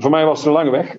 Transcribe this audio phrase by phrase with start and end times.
[0.00, 0.98] Voor mij was het een lange weg.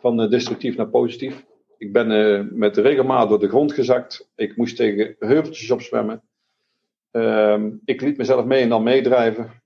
[0.00, 1.44] Van eh, destructief naar positief.
[1.78, 4.30] Ik ben uh, met regelmaat door de grond gezakt.
[4.34, 6.22] Ik moest tegen heuveltjes opzwemmen.
[7.12, 9.62] Uh, ik liet mezelf mee en dan meedrijven.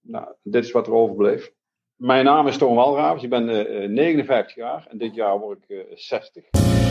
[0.00, 1.52] Nou, dit is wat er overbleef.
[1.96, 3.22] Mijn naam is Toon Walraafs.
[3.22, 3.46] Ik ben
[3.94, 6.87] 59 jaar en dit jaar word ik 60.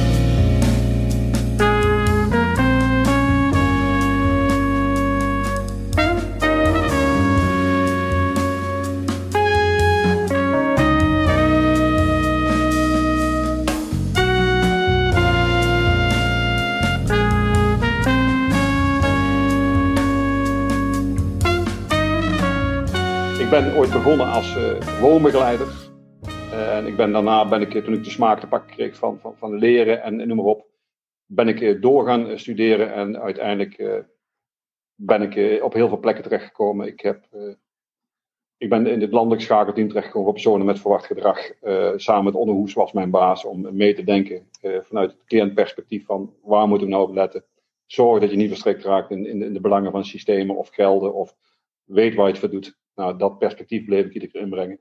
[23.48, 25.68] Ik ben ooit begonnen als uh, woonbegeleider.
[26.52, 29.36] en ik ben daarna, ben ik, toen ik de smaak te pakken kreeg van, van,
[29.38, 30.68] van leren en, noem maar op,
[31.26, 34.04] ben ik uh, door gaan studeren en uiteindelijk
[34.96, 36.88] ben ik op heel veel plekken terechtgekomen.
[36.88, 37.26] Ik, heb,
[38.58, 41.40] ik ben in het landelijk schakelteam terechtgekomen voor personen met verwacht gedrag.
[41.96, 46.34] samen met Onne Hoes was mijn baas om mee te denken vanuit het cliëntperspectief van
[46.44, 47.44] waar moeten we nou op letten.
[47.86, 51.14] Zorg dat je niet verstrikt raakt in, in, in de belangen van systemen of gelden
[51.14, 51.36] of
[51.84, 52.78] weet waar je het voor doet.
[52.98, 54.80] Nou, dat perspectief bleef ik iedere keer inbrengen.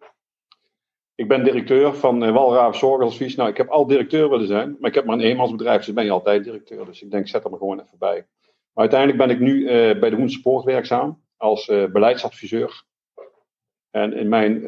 [1.14, 3.34] Ik ben directeur van uh, Walraaf Zorgadvies.
[3.34, 6.04] Nou, ik heb al directeur willen zijn, maar ik heb maar een eenmansbedrijf, dus ben
[6.04, 6.84] je altijd directeur.
[6.84, 8.26] Dus ik denk, zet er gewoon even bij.
[8.72, 9.68] Maar uiteindelijk ben ik nu uh,
[10.00, 12.84] bij de Hoense Poort werkzaam als uh, beleidsadviseur.
[13.90, 14.62] En in mijn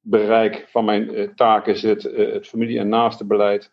[0.00, 3.72] bereik van mijn taken zit het familie- en naastenbeleid,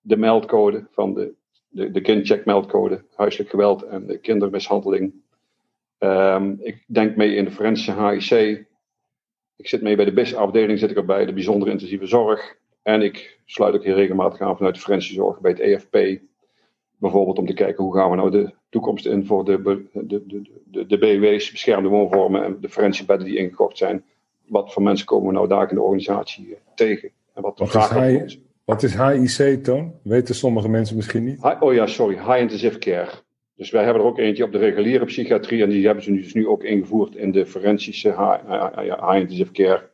[0.00, 1.34] de meldcode van de,
[1.68, 5.22] de, de kindcheckmeldcode, huiselijk geweld en de kindermishandeling,
[6.04, 8.64] Um, ik denk mee in de forensische HIC.
[9.56, 12.56] Ik zit mee bij de BIS-afdeling, zit ik erbij, de bijzondere intensieve zorg.
[12.82, 16.20] En ik sluit ook heel regelmatig aan vanuit de forensische zorg bij het EFP.
[16.96, 20.42] Bijvoorbeeld om te kijken hoe gaan we nou de toekomst in voor de, de, de,
[20.64, 24.04] de, de BW's, beschermde woonvormen en de forensische bedden die ingekocht zijn.
[24.46, 27.10] Wat voor mensen komen we nou daar in de organisatie eh, tegen?
[27.34, 29.94] En wat, wat, is, wat is HIC, Toon?
[30.02, 31.56] Weten sommige mensen misschien niet?
[31.60, 32.14] oh ja, sorry.
[32.14, 33.10] High Intensive Care.
[33.62, 36.34] Dus wij hebben er ook eentje op de reguliere psychiatrie en die hebben ze dus
[36.34, 39.90] nu ook ingevoerd in de forensische high-intensive care.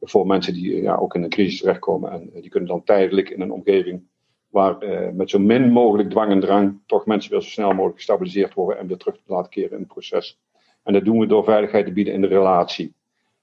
[0.00, 3.40] Voor mensen die ja, ook in een crisis terechtkomen en die kunnen dan tijdelijk in
[3.40, 4.02] een omgeving
[4.48, 7.96] waar eh, met zo min mogelijk dwang en drang toch mensen weer zo snel mogelijk
[7.96, 10.38] gestabiliseerd worden en weer terug te laten keren in het proces.
[10.82, 12.94] En dat doen we door veiligheid te bieden in de relatie.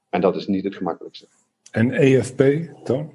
[0.10, 1.28] En dat is niet het gemakkelijkste.
[1.72, 2.44] En EFP,
[2.84, 3.12] dan?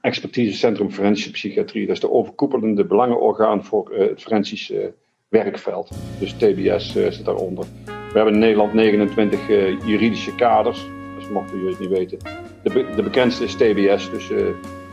[0.00, 1.86] Expertisecentrum Forensische Psychiatrie.
[1.86, 4.94] Dat is de overkoepelende belangenorgaan voor uh, het forensische
[5.28, 5.90] werkveld.
[6.18, 7.64] Dus TBS uh, zit daaronder.
[7.84, 10.86] We hebben in Nederland 29 uh, eh, juridische kaders.
[11.18, 12.18] Dus mochten jullie het niet weten.
[12.62, 14.10] De, de bekendste is TBS.
[14.10, 14.30] Dus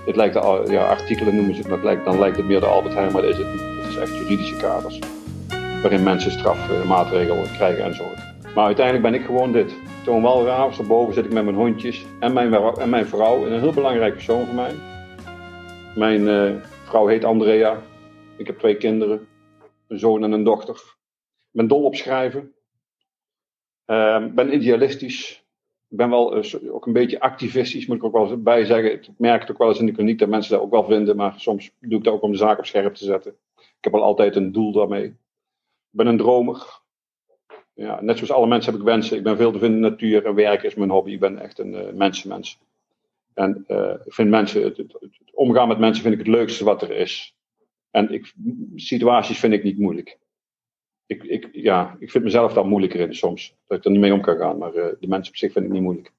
[0.05, 2.93] het lijkt de, ja, artikelen noemen ze het, lijkt, dan lijkt het meer de Albert
[2.93, 3.61] Heijn, maar dat is het niet.
[3.61, 4.99] Het is echt juridische kaders.
[5.81, 8.03] Waarin mensen strafmaatregelen krijgen en zo.
[8.55, 9.75] Maar uiteindelijk ben ik gewoon dit.
[10.03, 13.45] Toon Walraafs, daarboven zit ik met mijn hondjes en mijn, en mijn vrouw.
[13.45, 14.71] een heel belangrijk persoon voor mij.
[15.95, 17.81] Mijn vrouw heet Andrea.
[18.37, 19.27] Ik heb twee kinderen
[19.95, 20.95] een zoon en een dochter.
[21.51, 22.53] Ben dol op schrijven.
[23.87, 25.43] Uh, ben idealistisch.
[25.89, 28.93] Ik ben wel uh, ook een beetje activistisch, moet ik ook wel bij zeggen.
[28.93, 31.15] Ik merk het ook wel eens in de kliniek dat mensen dat ook wel vinden,
[31.15, 33.35] maar soms doe ik dat ook om de zaak op scherp te zetten.
[33.57, 35.05] Ik heb al altijd een doel daarmee.
[35.05, 35.15] Ik
[35.89, 36.79] ben een dromer.
[37.73, 39.17] Ja, net zoals alle mensen heb ik wensen.
[39.17, 41.11] Ik ben veel te vinden in de natuur en werken is mijn hobby.
[41.11, 42.59] Ik ben echt een uh, mensenmens.
[43.33, 44.83] En uh, ik vind mensen, het,
[45.33, 47.34] omgaan met mensen vind ik het leukste wat er is.
[47.95, 48.33] En ik,
[48.75, 50.17] situaties vind ik niet moeilijk.
[51.05, 53.55] Ik, ik, ja, ik vind mezelf daar moeilijker in soms.
[53.67, 54.57] Dat ik er niet mee om kan gaan.
[54.57, 56.13] Maar uh, de mensen op zich vind ik niet moeilijk.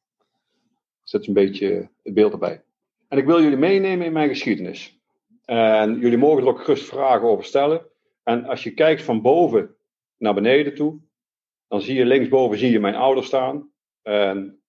[1.05, 2.63] Is een beetje het beeld erbij.
[3.09, 4.99] En ik wil jullie meenemen in mijn geschiedenis.
[5.45, 7.87] En jullie mogen er ook gerust vragen over stellen.
[8.23, 9.75] En als je kijkt van boven
[10.17, 10.99] naar beneden toe,
[11.69, 13.71] dan zie je linksboven zie je mijn ouders staan.
[14.03, 14.61] En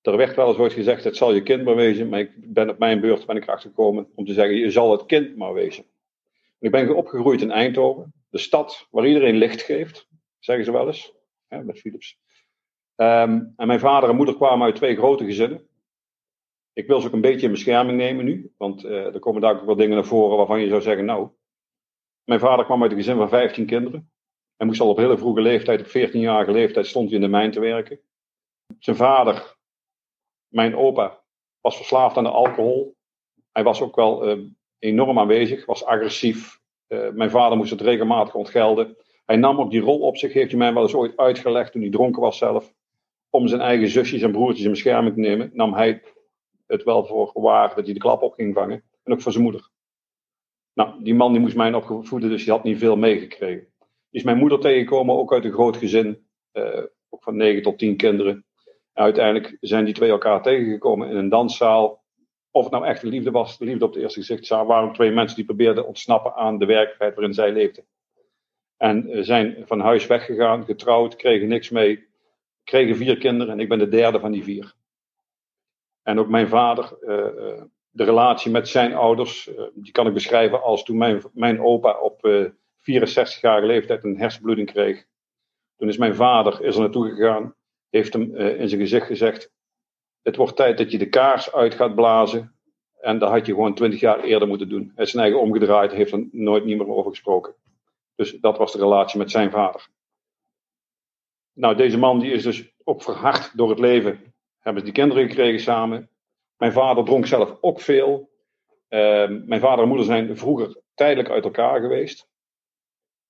[0.00, 2.08] er werd wel eens ooit gezegd, het zal je kind maar wezen.
[2.08, 4.92] Maar ik ben op mijn beurt ben ik erachter gekomen om te zeggen, je zal
[4.92, 5.84] het kind maar wezen.
[6.62, 10.08] Ik ben opgegroeid in Eindhoven, de stad waar iedereen licht geeft,
[10.38, 11.12] zeggen ze wel eens,
[11.48, 12.18] hè, met Philips.
[12.94, 15.68] Ehm, en mijn vader en moeder kwamen uit twee grote gezinnen.
[16.72, 19.60] Ik wil ze ook een beetje in bescherming nemen nu, want uh, er komen daar
[19.60, 21.28] ook wel dingen naar voren waarvan je zou zeggen, nou,
[22.24, 24.10] mijn vader kwam uit een gezin van 15 kinderen.
[24.56, 27.50] Hij moest al op hele vroege leeftijd, op 14-jarige leeftijd, stond hij in de mijn
[27.50, 28.00] te werken.
[28.78, 29.56] Zijn vader,
[30.48, 31.22] mijn opa,
[31.60, 32.96] was verslaafd aan de alcohol.
[33.52, 34.48] Hij was ook wel uh,
[34.78, 36.60] enorm aanwezig, was agressief.
[36.92, 38.96] Uh, mijn vader moest het regelmatig ontgelden.
[39.24, 41.82] Hij nam ook die rol op zich, heeft hij mij wel eens ooit uitgelegd toen
[41.82, 42.74] hij dronken was zelf.
[43.30, 46.02] Om zijn eigen zusjes en broertjes in bescherming te nemen, nam hij
[46.66, 48.82] het wel voor waar dat hij de klap op ging vangen.
[49.04, 49.70] En ook voor zijn moeder.
[50.74, 53.66] Nou, die man die moest mij opvoeden, dus die had niet veel meegekregen.
[54.10, 56.26] Is mijn moeder tegengekomen, ook uit een groot gezin.
[56.52, 58.44] Uh, ook van 9 tot 10 kinderen.
[58.92, 62.01] uiteindelijk zijn die twee elkaar tegengekomen in een danszaal.
[62.54, 65.36] Of het nou echt liefde was, de liefde op het eerste gezicht, waren twee mensen
[65.36, 67.84] die probeerden ontsnappen aan de werkelijkheid waarin zij leefden.
[68.82, 72.08] En eh, zijn van huis weggegaan, getrouwd, kregen niks mee,
[72.64, 74.74] kregen vier kinderen en ik ben de derde van die vier.
[76.02, 80.62] En ook mijn vader, eh, eh, de relatie met zijn ouders, die kan ik beschrijven
[80.62, 82.18] als toen mijn, mijn opa op
[82.80, 85.04] 64-jarige leeftijd een hersenbloeding kreeg.
[85.76, 87.54] Toen is mijn vader is er naartoe gegaan,
[87.90, 89.52] heeft hem in zijn gezicht gezegd:
[90.22, 92.54] Het wordt tijd dat je de kaars uit gaat blazen.
[93.00, 94.92] En dat had je gewoon twintig jaar eerder moeten doen.
[94.94, 97.54] Hij is zijn eigen omgedraaid, heeft er nooit niet meer over gesproken.
[98.14, 99.88] Dus dat was de relatie met zijn vader.
[101.52, 104.34] Nou, deze man die is dus ook verhard door het leven.
[104.58, 106.10] Hebben die kinderen gekregen samen.
[106.56, 108.30] Mijn vader dronk zelf ook veel.
[108.88, 112.30] Ehm, mijn vader en moeder zijn vroeger tijdelijk uit elkaar geweest.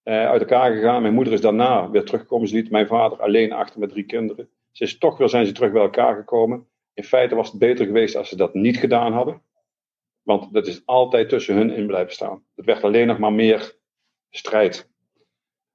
[0.05, 1.03] Uh, uit elkaar gegaan.
[1.03, 2.49] Mijn moeder is daarna weer teruggekomen.
[2.49, 4.49] Ze liet mijn vader alleen achter met drie kinderen.
[4.71, 6.67] Ze is toch weer zijn ze terug bij elkaar gekomen.
[6.94, 9.43] In feite was het beter geweest als ze dat niet gedaan hadden.
[10.23, 12.44] Want dat is altijd tussen hun in blijven staan.
[12.55, 13.79] Het werd alleen nog maar meer
[14.31, 14.91] strijd.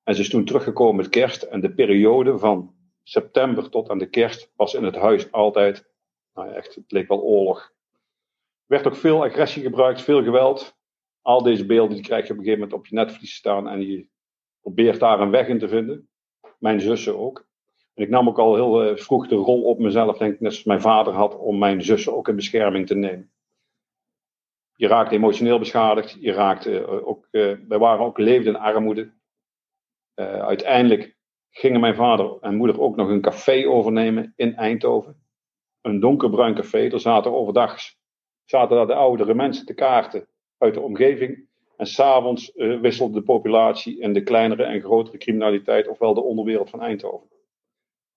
[0.03, 1.43] En ze is toen teruggekomen met kerst.
[1.43, 5.89] En de periode van september tot aan de kerst was in het huis altijd,
[6.33, 7.59] nou echt, het leek wel oorlog.
[7.59, 10.77] Er werd ook veel agressie gebruikt, veel geweld.
[11.21, 13.81] Al deze beelden die krijg je op een gegeven moment op je netvlies staan en
[13.81, 14.09] je
[14.61, 16.09] probeert daar een weg in te vinden.
[16.59, 17.46] Mijn zussen ook.
[17.97, 20.51] En ik nam ook al heel eh, vroeg de rol op mezelf, denk ik, net
[20.51, 23.31] zoals mijn vader had, om mijn zussen ook in bescherming te nemen
[24.77, 26.17] je raakt emotioneel beschadigd.
[26.19, 29.15] Je raakt uh, ook, uh, wij waren ook leefden in armoede.
[30.15, 31.15] Uiteindelijk
[31.49, 35.21] gingen mijn vader en moeder ook nog een café overnemen in Eindhoven.
[35.81, 36.89] Een donkerbruin café.
[36.89, 37.77] Er zaten overdag
[38.45, 40.27] zaten daar de oudere mensen te kaarten
[40.57, 41.47] uit de omgeving.
[41.77, 46.81] En s'avonds wisselde de populatie in de kleinere en grotere criminaliteit, ofwel de onderwereld van
[46.81, 47.36] Eindhoven.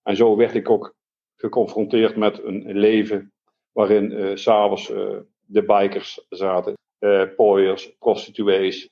[0.03, 0.95] En zo werd ik ook
[1.35, 3.31] geconfronteerd met een leven
[3.71, 6.73] waarin uh, s'avonds uh, de bikers zaten.
[6.99, 8.89] Uh, pooiers, prostituees.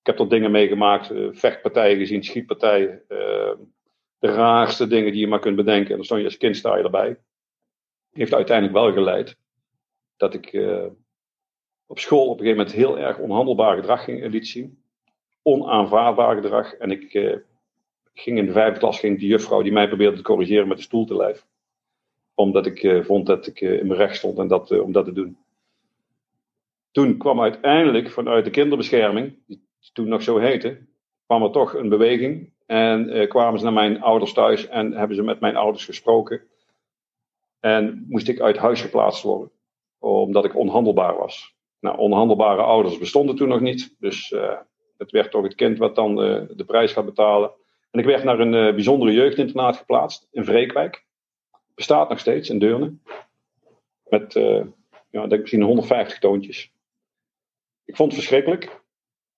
[0.00, 3.02] Ik heb er dingen meegemaakt, vechtpartijen gezien, schietpartijen.
[4.18, 5.90] de raarste dingen die je maar kunt bedenken.
[5.90, 7.18] En dan stond je als kind sta je erbij.
[8.10, 9.36] Heeft uiteindelijk wel geleid
[10.16, 10.54] dat ik
[11.86, 14.82] op school op een gegeven moment heel erg onhandelbaar gedrag ging, liet zien.
[15.42, 16.74] Onaanvaardbaar gedrag.
[16.74, 17.12] En ik
[18.20, 20.82] ging in de vijfde klas, ging die juffrouw die mij probeerde te corrigeren met de
[20.82, 21.46] stoel te lijf.
[22.34, 25.38] Omdat ik vond dat ik in mijn recht stond en dat, om dat te doen.
[26.90, 30.78] Toen kwam uiteindelijk vanuit de kinderbescherming, die toen nog zo heette,
[31.26, 32.52] kwam er toch een beweging.
[32.66, 36.42] En eh, kwamen ze naar mijn ouders thuis en hebben ze met mijn ouders gesproken.
[37.60, 39.50] En moest ik uit huis geplaatst worden,
[39.98, 41.54] omdat ik onhandelbaar was.
[41.80, 43.96] Nou, onhandelbare ouders bestonden toen nog niet.
[43.98, 44.34] Dus
[44.98, 47.50] het werd toch het kind wat dan de prijs gaat betalen.
[47.96, 51.04] En ik werd naar een uh, bijzondere jeugdinternaat geplaatst in Vreekwijk.
[51.74, 52.94] Bestaat nog steeds in Deurne.
[54.08, 54.32] Met,
[55.10, 56.72] ja, denk misschien 150 toontjes.
[57.84, 58.80] Ik vond het verschrikkelijk.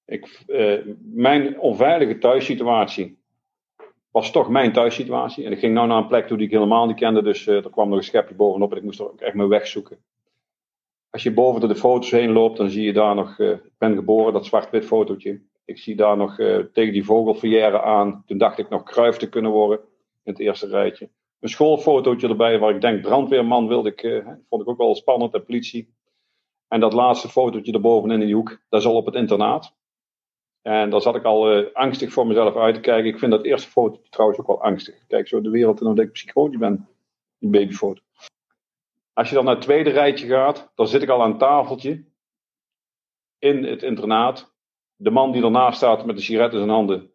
[0.05, 3.19] Ik, uh, mijn onveilige thuissituatie
[4.10, 5.44] was toch mijn thuissituatie.
[5.44, 7.22] En ik ging nou naar een plek toe die ik helemaal niet kende.
[7.22, 9.49] Dus uh, er kwam nog een schepje bovenop en ik moest er ook echt mijn
[9.49, 9.99] weg zoeken.
[11.11, 13.94] Als je boven de foto's heen loopt, dan zie je daar nog, uh, ik ben
[13.94, 15.40] geboren, dat zwart-wit fotootje.
[15.68, 16.36] Ik zie daar nog
[16.72, 18.22] tegen die vogelverrière aan.
[18.26, 19.78] Toen dacht ik nog kruif te kunnen worden
[20.22, 21.10] in het eerste rijtje.
[21.40, 25.44] Een schoolfotootje erbij waar ik denk brandweerman wilde ik, vond ik ook wel spannend en
[25.44, 25.94] politie.
[26.68, 29.76] En dat laatste fotootje erboven in die hoek, dat is al op het internaat.
[30.62, 33.10] En daar zat ik al uh, angstig voor mezelf uit te kijken.
[33.10, 35.06] Ik vind dat eerste fotootje trouwens ook wel angstig.
[35.06, 36.88] Kijk zo de wereld en dan denk ik psychotisch ben.
[37.38, 38.02] Die babyfoto.
[39.12, 42.04] Als je dan naar het tweede rijtje gaat, dan zit ik al aan een tafeltje.
[43.38, 44.56] In het internaat.
[45.00, 47.11] De man die ernaast staat met de sigaret in zijn handen.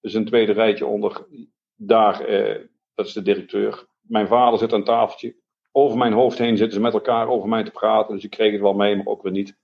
[0.00, 1.26] Dus een tweede rijtje onder.
[1.74, 2.60] Daar, eh,
[2.94, 3.86] dat is de directeur.
[4.00, 5.34] Mijn vader zit aan een tafeltje
[5.76, 8.14] over mijn hoofd heen zitten ze met elkaar over mij te praten.
[8.14, 9.56] Dus ik kreeg het wel mee, maar ook weer niet.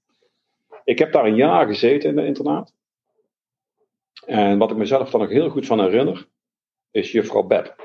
[0.85, 2.75] Ik heb daar een jaar gezeten in de internaat.
[4.27, 6.29] En wat ik mezelf dan nog heel goed van herinner,
[6.91, 7.77] is juffrouw Beb.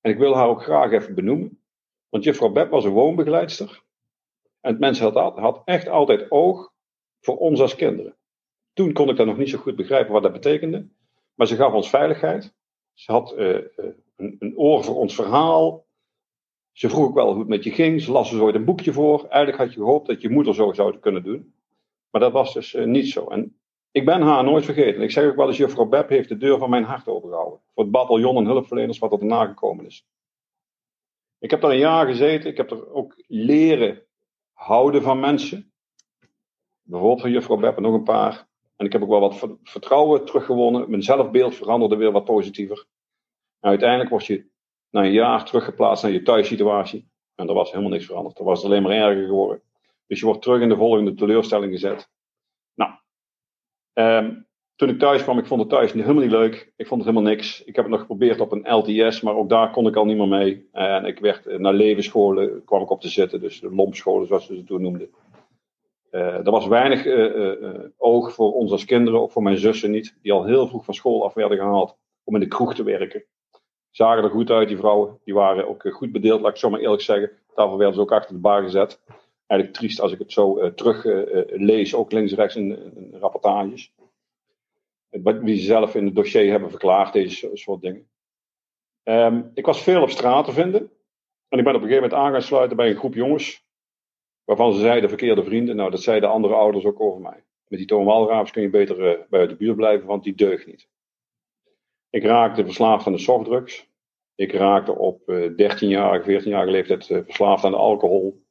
[0.00, 1.60] En ik wil haar ook graag even benoemen.
[2.08, 3.82] Want juffrouw Beb was een woonbegeleidster.
[4.60, 6.72] En het mens had, had echt altijd oog
[7.20, 8.16] voor ons als kinderen.
[8.76, 10.88] Toen kon ik dat nog niet zo goed begrijpen wat dat betekende.
[11.34, 12.54] Maar ze gaf ons veiligheid.
[12.94, 13.58] Ze had uh,
[14.16, 15.86] een, een oor voor ons verhaal.
[16.72, 18.02] Ze vroeg ook wel hoe het met je ging.
[18.02, 19.26] Ze las dus ooit een boekje voor.
[19.28, 21.54] Eigenlijk had je gehoopt dat je moeder zo zou kunnen doen.
[22.10, 23.26] Maar dat was dus uh, niet zo.
[23.26, 23.58] En
[23.90, 25.02] ik ben haar nooit vergeten.
[25.02, 27.60] Ik zeg ook wel eens, juffrouw Beb heeft de deur van mijn hart opengehouden.
[27.74, 30.06] Voor het bataljon en hulpverleners wat er daarna gekomen is.
[31.38, 32.50] Ik heb daar een jaar gezeten.
[32.50, 34.02] Ik heb er ook leren
[34.52, 35.72] houden van mensen.
[36.82, 38.54] Bijvoorbeeld van juffrouw Beb en nog een paar.
[38.76, 40.90] En ik heb ook wel wat vertrouwen teruggewonnen.
[40.90, 42.86] Mijn zelfbeeld veranderde weer wat positiever.
[43.60, 44.46] En uiteindelijk word je
[44.90, 47.08] na een jaar teruggeplaatst naar je thuissituatie.
[47.34, 48.38] En er was helemaal niks veranderd.
[48.38, 49.62] Er was alleen maar erger geworden.
[50.06, 52.10] Dus je wordt terug in de volgende teleurstelling gezet.
[52.74, 52.92] Nou,
[53.92, 54.34] ehm,
[54.76, 56.72] toen ik thuis kwam, ik vond het thuis helemaal niet leuk.
[56.76, 57.64] Ik vond het helemaal niks.
[57.64, 60.16] Ik heb het nog geprobeerd op een LTS, maar ook daar kon ik al niet
[60.16, 60.68] meer mee.
[60.72, 63.40] En ik werd eh, naar levensscholen, kwam ik op te zitten.
[63.40, 65.10] Dus de lompscholen, zoals ze ze toen noemden.
[66.16, 70.16] Uh, er was weinig uh, oog voor ons als kinderen, of voor mijn zussen niet,
[70.22, 73.24] die al heel vroeg van school af werden gehaald om in de kroeg te werken.
[73.90, 75.18] Zagen er goed uit, die vrouwen.
[75.24, 77.30] Die waren ook goed bedeeld, laat ik zo maar eerlijk zeggen.
[77.54, 79.00] Daarvoor werden ze ook achter de bar gezet.
[79.46, 81.04] Eigenlijk triest als ik het zo terug
[81.46, 83.92] lees, ook links en rechts in, rapportages.
[85.10, 88.08] Wie ze zelf in het dossier hebben verklaard, deze soort dingen.
[89.04, 90.90] Um, ik was veel op straat te vinden.
[91.48, 93.65] En ik ben op een gegeven moment aan gaan sluiten bij een groep jongens.
[94.46, 95.76] Waarvan ze zeiden verkeerde vrienden.
[95.76, 97.44] Nou, dat zeiden andere ouders ook over mij.
[97.68, 100.66] Met die Toon Walraafs kun je beter uh, buiten de buurt blijven, want die deugt
[100.66, 100.88] niet.
[102.10, 103.88] Ik raakte verslaafd aan de softdrugs.
[104.34, 108.44] Ik raakte op uh, 13-jarige, 14-jarige leeftijd uh, verslaafd aan de alcohol.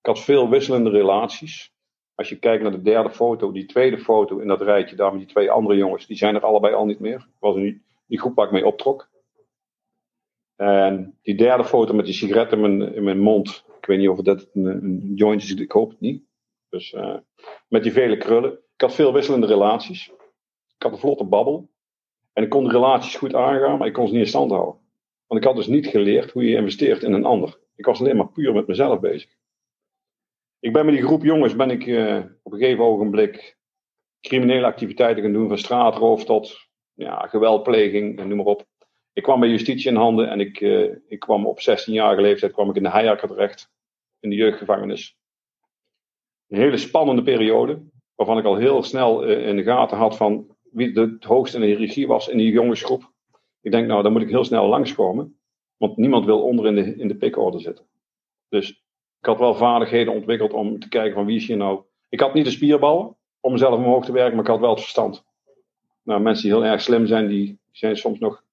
[0.00, 1.72] Ik had veel wisselende relaties.
[2.14, 5.20] Als je kijkt naar de derde foto, die tweede foto in dat rijtje, daar met
[5.20, 7.18] die twee andere jongens, die zijn er allebei al niet meer.
[7.18, 9.08] Ik was in die, groep waar ik mee optrok.
[10.56, 14.08] En die derde foto met die sigaret in mijn, in mijn mond, ik weet niet
[14.08, 16.24] of dat een, een joint is, ik hoop het niet.
[16.68, 17.16] Dus uh,
[17.68, 18.52] met die vele krullen.
[18.52, 20.08] Ik had veel wisselende relaties.
[20.76, 21.70] Ik had een vlotte babbel.
[22.32, 24.80] En ik kon de relaties goed aangaan, maar ik kon ze niet in stand houden.
[25.26, 27.60] Want ik had dus niet geleerd hoe je investeert in een ander.
[27.74, 29.30] Ik was alleen maar puur met mezelf bezig.
[30.58, 33.58] Ik ben met die groep jongens ben ik uh, op een gegeven ogenblik
[34.20, 38.66] criminele activiteiten gaan doen, van straatroof tot ja, geweldpleging en noem maar op.
[39.12, 42.70] Ik kwam bij justitie in handen en ik, uh, ik kwam op 16-jarige leeftijd kwam
[42.70, 43.70] ik in de Heijakker terecht,
[44.20, 45.18] in de jeugdgevangenis.
[46.48, 47.82] Een hele spannende periode,
[48.14, 51.56] waarvan ik al heel snel uh, in de gaten had van wie de, het hoogste
[51.56, 53.12] in de hiërarchie was in die jongensgroep.
[53.60, 55.40] Ik denk, nou, dan moet ik heel snel langskomen,
[55.76, 57.86] want niemand wil onder in de, in de pikorde zitten.
[58.48, 58.70] Dus
[59.20, 61.82] ik had wel vaardigheden ontwikkeld om te kijken van wie is hier nou.
[62.08, 64.80] Ik had niet de spierballen om mezelf omhoog te werken, maar ik had wel het
[64.80, 65.24] verstand.
[66.02, 68.44] Nou, mensen die heel erg slim zijn, die zijn soms nog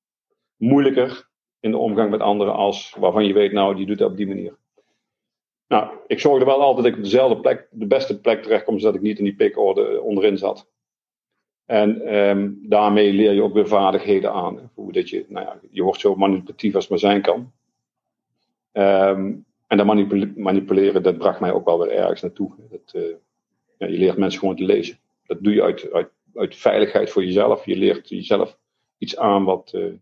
[0.57, 1.27] moeilijker
[1.59, 4.27] in de omgang met anderen als waarvan je weet, nou, die doet het op die
[4.27, 4.57] manier.
[5.67, 8.79] Nou, ik zorgde wel altijd dat ik op dezelfde plek, de beste plek terecht kom,
[8.79, 10.69] zodat ik niet in die pikorde onderin zat.
[11.65, 14.71] En um, daarmee leer je ook weer vaardigheden aan.
[14.73, 17.51] Hoe dat je, nou ja, je wordt zo manipulatief als maar zijn kan.
[18.73, 19.85] Um, en dat
[20.35, 22.51] manipuleren, dat bracht mij ook wel weer ergens naartoe.
[22.69, 23.15] Dat, uh,
[23.77, 24.99] ja, je leert mensen gewoon te lezen.
[25.25, 27.65] Dat doe je uit, uit, uit veiligheid voor jezelf.
[27.65, 28.57] Je leert jezelf
[28.97, 29.71] iets aan wat.
[29.75, 29.93] Uh,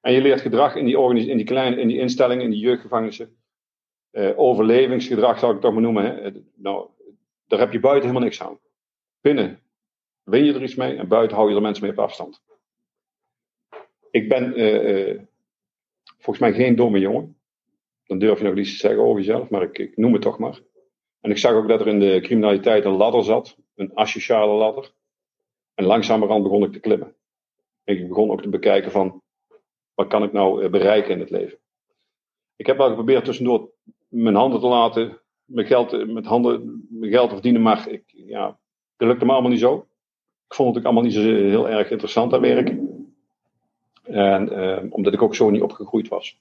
[0.00, 3.36] en je leert gedrag in die, in die kleine in die instellingen, in die jeugdgevangenissen.
[4.12, 6.04] Uh, overlevingsgedrag zou ik toch maar noemen.
[6.04, 6.30] Hè.
[6.54, 6.88] Nou,
[7.46, 8.58] daar heb je buiten helemaal niks aan.
[9.20, 9.60] Binnen
[10.22, 12.42] win je er iets mee en buiten hou je er mensen mee op afstand.
[14.10, 14.52] Ik ben
[16.18, 17.38] volgens mij geen domme jongen
[18.08, 20.38] dan durf je nog iets te zeggen over jezelf, maar ik, ik, noem het toch
[20.38, 20.60] maar.
[21.20, 24.92] En ik zag ook dat er in de criminaliteit een ladder zat, een asociale ladder.
[25.74, 27.14] En langzamerhand begon ik te klimmen.
[27.84, 29.22] En ik begon ook te bekijken van,
[29.98, 31.58] wat kan ik nou eh, bereiken in het leven?
[32.56, 33.70] Ik heb wel geprobeerd tussendoor
[34.08, 38.02] mijn handen te laten, mijn geld, eh, met handen, mijn geld te verdienen, maar ik,
[38.06, 38.58] ja,
[38.96, 39.86] dat lukte me allemaal niet zo.
[40.48, 43.06] Ik vond het ook allemaal niet zo heel erg interessant aan werken.
[44.02, 46.40] En eh, omdat ik ook zo niet opgegroeid was.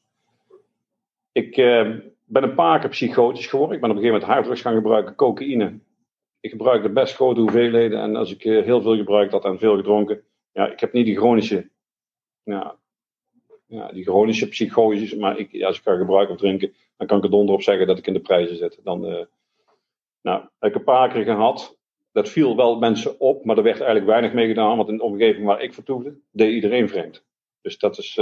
[1.32, 1.96] Ik uh,
[2.26, 3.76] ben een paar keer psychotisch geworden.
[3.76, 5.80] Ik ben op een gegeven moment harddrugs gaan gebruiken, cocaïne.
[6.40, 8.00] Ik gebruikte best grote hoeveelheden.
[8.00, 10.24] En als ik heel veel gebruikt had en veel gedronken.
[10.52, 11.70] Ja, ik heb niet die chronische.
[12.44, 12.78] Ja,
[13.68, 15.18] ja, die chronische psychose.
[15.18, 16.74] Maar ik, als ik ga gebruiken of drinken.
[16.98, 18.80] Dan kan ik er donder op zeggen dat ik in de prijzen zit.
[18.84, 19.26] Dan, uh,
[20.22, 21.78] nou, heb ik een paar keer gehad.
[22.12, 23.46] Dat viel wel mensen op.
[23.46, 24.78] Maar er werd eigenlijk weinig mee gedaan.
[24.78, 26.20] Want in de omgeving waar ik vertoefde.
[26.32, 27.26] deed iedereen vreemd.
[27.62, 28.18] Dus dat is.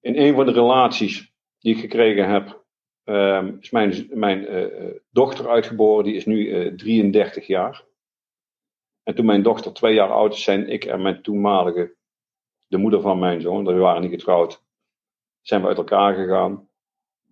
[0.00, 2.64] in een van de relaties die ik gekregen heb,
[3.04, 6.04] um, is mijn, mijn uh, dochter uitgeboren.
[6.04, 7.84] Die is nu uh, eh, 33 jaar.
[9.02, 11.94] En toen mijn dochter twee jaar oud is, zijn ik en mijn toenmalige,
[12.74, 14.62] de moeder van mijn zoon, we waren niet getrouwd,
[15.40, 16.68] zijn we uit elkaar gegaan.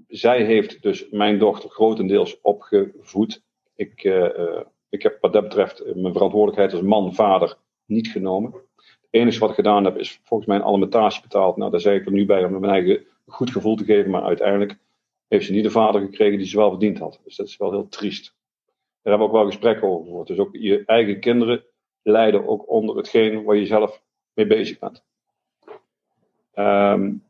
[0.09, 3.43] Zij heeft dus mijn dochter grotendeels opgevoed.
[3.75, 8.53] Ik, uh, ik heb wat dat betreft mijn verantwoordelijkheid als man, vader niet genomen.
[8.77, 11.57] Het enige wat ik gedaan heb is volgens mij een alimentatie betaald.
[11.57, 14.23] Nou, daar zei ik er nu bij om mijn eigen goed gevoel te geven, maar
[14.23, 14.79] uiteindelijk
[15.29, 17.21] heeft ze niet de vader gekregen die ze wel verdiend had.
[17.25, 18.25] Dus dat is wel heel triest.
[19.03, 20.27] Daar hebben we ook wel gesprekken over gevoerd.
[20.27, 21.65] Dus ook je eigen kinderen
[22.03, 24.03] lijden ook onder hetgeen waar je zelf
[24.35, 25.05] mee bezig bent.
[26.55, 27.25] Um,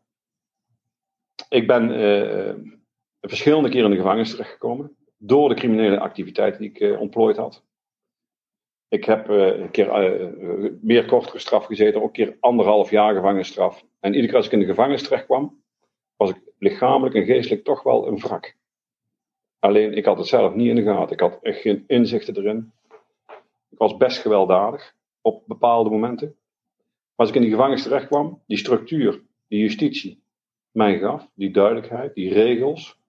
[1.48, 2.54] ik ben uh,
[3.20, 4.96] verschillende keren in de gevangenis terechtgekomen.
[5.16, 7.64] Door de criminele activiteiten die ik uh, ontplooid had.
[8.88, 9.88] Ik heb een keer
[10.80, 13.84] meer kortere straf gezeten, ook een keer anderhalf jaar gevangenisstraf.
[14.00, 15.62] En iedere keer als ik in de gevangenis terecht kwam,
[16.16, 18.56] was ik lichamelijk en geestelijk toch wel een wrak.
[19.58, 21.12] Alleen ik had het zelf niet in de gaten.
[21.12, 22.72] Ik had echt geen inzichten erin.
[23.68, 26.36] Ik was best gewelddadig op bepaalde momenten.
[27.22, 30.22] Als ik in die gevangenis terecht kwam, die structuur, die justitie
[30.70, 33.00] mij gaf, die duidelijkheid, die regels.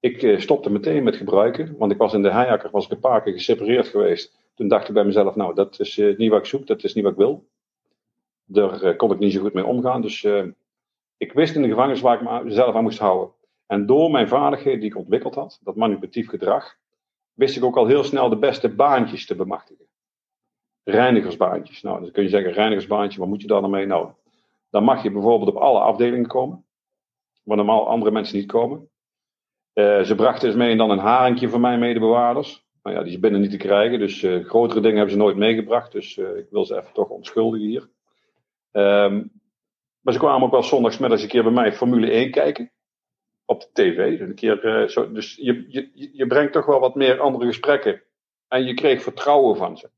[0.00, 3.00] Ik eh, stopte meteen met gebruiken, want ik was in de heijakker, was ik een
[3.00, 4.36] paar keer gesepareerd geweest.
[4.54, 6.94] Toen dacht ik bij mezelf, nou, dat is eh, niet wat ik zoek, dat is
[6.94, 7.48] niet wat ik wil.
[8.44, 10.02] Daar eh, kon ik niet zo goed mee omgaan.
[10.02, 10.26] Dus
[11.16, 13.34] ik wist in de gevangenis waar ik mezelf aan moest houden.
[13.66, 16.76] En door mijn vaardigheden die ik ontwikkeld had, dat manipulatief gedrag,
[17.32, 19.89] wist ik ook al heel snel de beste baantjes te bemachtigen.
[20.84, 21.82] Reinigersbaantjes.
[21.82, 23.86] Nou, dan kun je zeggen, reinigersbaantje, wat moet je daar dan mee?
[23.86, 24.12] Nou,
[24.70, 26.64] dan mag je bijvoorbeeld op alle afdelingen komen,
[27.42, 28.88] waar normaal andere mensen niet komen.
[29.74, 32.64] Uh, ze brachten eens mee en dan een haringje voor mijn medebewaarders.
[32.82, 35.36] Nou ja, die is binnen niet te krijgen, dus uh, grotere dingen hebben ze nooit
[35.36, 35.92] meegebracht.
[35.92, 37.88] Dus uh, ik wil ze even toch onschuldigen hier.
[38.72, 39.30] Um,
[40.00, 42.72] maar ze kwamen ook wel zondagsmiddags een keer bij mij Formule 1 kijken.
[43.44, 44.20] Op de tv.
[44.20, 48.02] Een keer, zo, dus je, je, je brengt toch wel wat meer andere gesprekken.
[48.48, 49.90] En je kreeg vertrouwen van ze.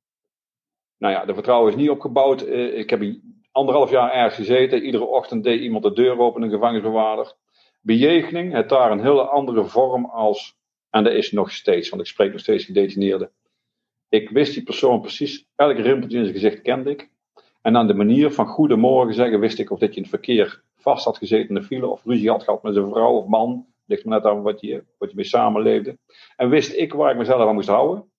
[1.03, 2.47] Nou ja, de vertrouwen is niet opgebouwd.
[2.49, 3.15] ik heb
[3.53, 4.85] anderhalf jaar ergens gezeten.
[4.85, 7.35] Iedere ochtend deed iemand de deur open, een gevangenisbewaarder
[7.83, 10.57] bejegening het daar een hele andere vorm als,
[10.91, 13.31] en dat is nog steeds, want ik spreek nog steeds gedetineerden.
[14.09, 17.11] Ik wist die persoon precies, elk rimpeltje in zijn gezicht kende ik.
[17.63, 20.63] En aan de manier van goedemorgen zeggen wist ik of dat je in het verkeer
[20.77, 23.67] vast had gezeten in de file of ruzie had gehad met zijn vrouw of man.
[23.87, 25.99] Ligt me net aan wat je, wat je mee samenleefde.
[26.37, 28.12] En wist ik waar ik mezelf aan moest houden.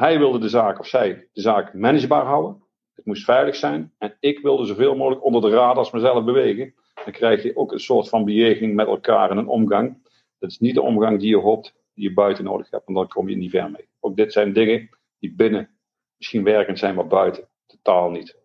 [0.00, 2.62] Hij wilde de zaak, of zij, de zaak managebaar houden.
[2.94, 3.92] Het moest veilig zijn.
[3.98, 7.80] En ik wilde zoveel mogelijk onder de radars mezelf bewegen dan krijg je ook een
[7.80, 10.08] soort van bejegening met elkaar en een omgang.
[10.38, 13.08] Dat is niet de omgang die je hoopt, die je buiten nodig hebt, want dan
[13.08, 13.88] kom je niet ver mee.
[14.00, 14.88] Ook dit zijn dingen
[15.18, 15.70] die binnen
[16.16, 18.38] misschien werkend zijn, maar buiten totaal niet.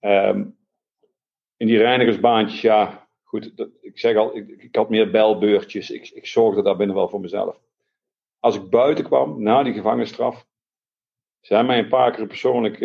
[0.00, 0.56] Um,
[1.56, 6.08] in die reinigersbaantjes, ja, goed, dat, ik zeg al, ik, ik, had meer belbeurtjes, ik,
[6.08, 7.60] ik zorgde daar binnen wel voor mezelf.
[8.46, 10.46] Als ik buiten kwam, na die gevangenisstraf,
[11.40, 12.80] zijn mij een paar keer persoonlijk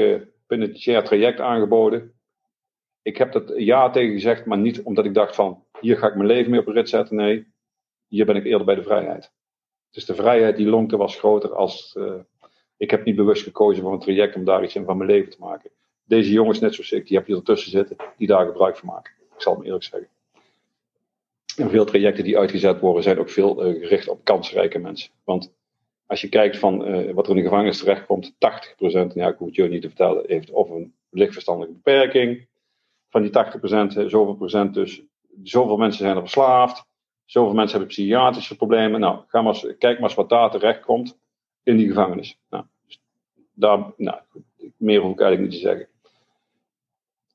[0.47, 2.21] het share traject aangeboden
[3.01, 6.15] ik heb dat ja tegen gezegd, maar niet omdat ik dacht van hier ga ik
[6.15, 7.15] mijn leven mee op een rit zetten.
[7.15, 7.47] Nee,
[8.07, 9.31] hier ben ik eerder bij de vrijheid.
[9.89, 11.95] Dus de vrijheid die lonkte was groter als.
[11.97, 12.13] Uh,
[12.77, 15.29] ik heb niet bewust gekozen voor een traject om daar iets in van mijn leven
[15.29, 15.71] te maken.
[16.03, 19.13] Deze jongens, net zoals ik, die heb je ertussen zitten, die daar gebruik van maken.
[19.35, 20.09] Ik zal het eerlijk zeggen.
[21.55, 25.11] Veel trajecten die uitgezet worden, zijn ook veel uh, gericht op kansrijke mensen.
[25.23, 25.53] Want
[26.05, 28.37] als je kijkt van uh, wat er in de gevangenis terechtkomt, 80%,
[29.13, 32.47] ja, ik hoef het je niet te vertellen, heeft of een lichtverstandelijke beperking,
[33.09, 35.03] van die 80%, zoveel procent dus,
[35.43, 36.85] zoveel mensen zijn er verslaafd,
[37.25, 38.99] zoveel mensen hebben psychiatrische problemen.
[38.99, 41.17] Nou, ga maar eens, kijk maar eens wat daar terecht komt
[41.63, 42.37] in die gevangenis.
[42.49, 43.01] Nou, dus
[43.53, 44.19] daar, nou,
[44.77, 45.87] meer hoef ik eigenlijk niet te zeggen.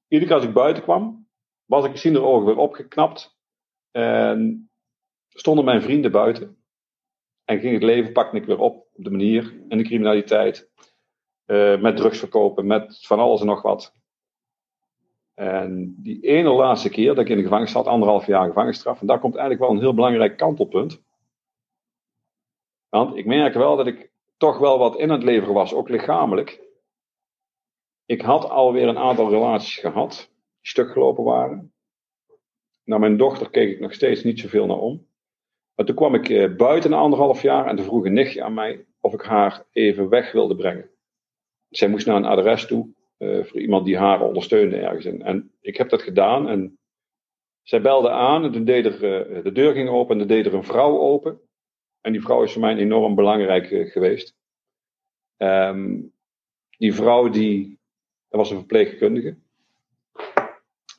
[0.08, 1.26] Iedere keer als ik buiten kwam,
[1.64, 3.35] was ik zien de ogen weer opgeknapt.
[3.96, 4.70] En
[5.28, 6.56] stonden mijn vrienden buiten.
[7.44, 9.54] En ging het leven, pakte ik weer op op de manier.
[9.68, 10.70] En de criminaliteit.
[11.46, 13.94] Uh, met drugsverkopen, met van alles en nog wat.
[15.34, 19.06] En die ene laatste keer dat ik in de gevangenis zat, anderhalf jaar gevangenisstraf, en
[19.06, 21.02] daar komt eigenlijk wel een heel belangrijk kantelpunt.
[22.88, 26.60] Want ik merk wel dat ik toch wel wat in het leveren was, ook lichamelijk.
[28.06, 30.16] Ik had alweer een aantal relaties gehad,
[30.60, 31.74] die stuk gelopen waren.
[32.86, 35.06] Naar mijn dochter keek ik nog steeds niet zoveel naar om.
[35.74, 38.54] Maar toen kwam ik eh, buiten een anderhalf jaar en toen vroeg een nichtje aan
[38.54, 40.90] mij of ik haar even weg wilde brengen.
[41.68, 45.04] Zij moest naar een adres toe uh, voor iemand die haar ondersteunde ergens.
[45.04, 46.78] En, en ik heb dat gedaan en
[47.62, 50.46] zij belde aan en toen deed er, uh, de deur ging open en toen deed
[50.46, 51.40] er een vrouw open.
[52.00, 54.34] En die vrouw is voor mij enorm belangrijk geweest.
[55.36, 56.12] Um,
[56.78, 57.78] die vrouw die,
[58.28, 59.36] dat was een verpleegkundige.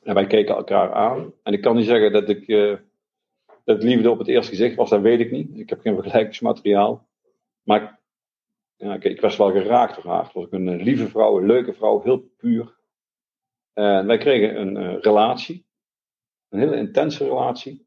[0.08, 1.32] En wij keken elkaar aan.
[1.42, 2.46] En ik kan niet zeggen dat ik
[3.64, 5.58] dat liefde op het eerste gezicht was, dat weet ik niet.
[5.58, 7.08] Ik heb geen vergelijkingsmateriaal.
[7.62, 8.00] Maar
[8.76, 10.24] ja, ik, ik was wel geraakt door haar.
[10.24, 12.76] Het was een eh, lieve vrouw, een leuke vrouw, heel puur.
[13.72, 15.66] En wij kregen een uh, relatie.
[16.48, 17.86] Een hele intense relatie.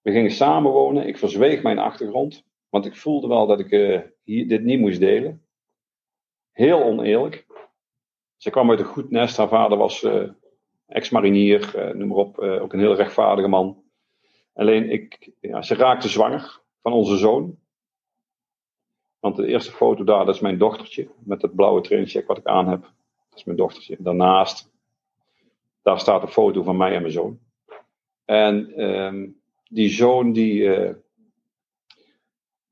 [0.00, 1.06] We gingen samenwonen.
[1.06, 2.44] Ik verzweeg mijn achtergrond.
[2.68, 5.46] Want ik voelde wel dat ik uh, hier, dit niet moest delen.
[6.52, 7.46] Heel oneerlijk.
[8.36, 9.36] Ze kwam uit een goed nest.
[9.36, 10.30] Haar vader was uh,
[10.86, 12.38] ex-marinier, noem maar op.
[12.38, 13.84] ook een heel rechtvaardige man.
[14.52, 17.58] Alleen, ik, ja, ze raakte zwanger van onze zoon.
[19.20, 21.08] Want de eerste foto daar, dat is mijn dochtertje.
[21.18, 22.80] Met het blauwe trainingscheck wat ik aan heb.
[22.80, 23.96] Dat is mijn dochtertje.
[23.98, 24.70] Daarnaast,
[25.82, 27.38] daar staat een foto van mij en mijn zoon.
[28.24, 30.60] En um, die zoon, die.
[30.62, 30.94] Uh,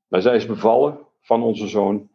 [0.09, 2.09] zij is bevallen van onze zoon.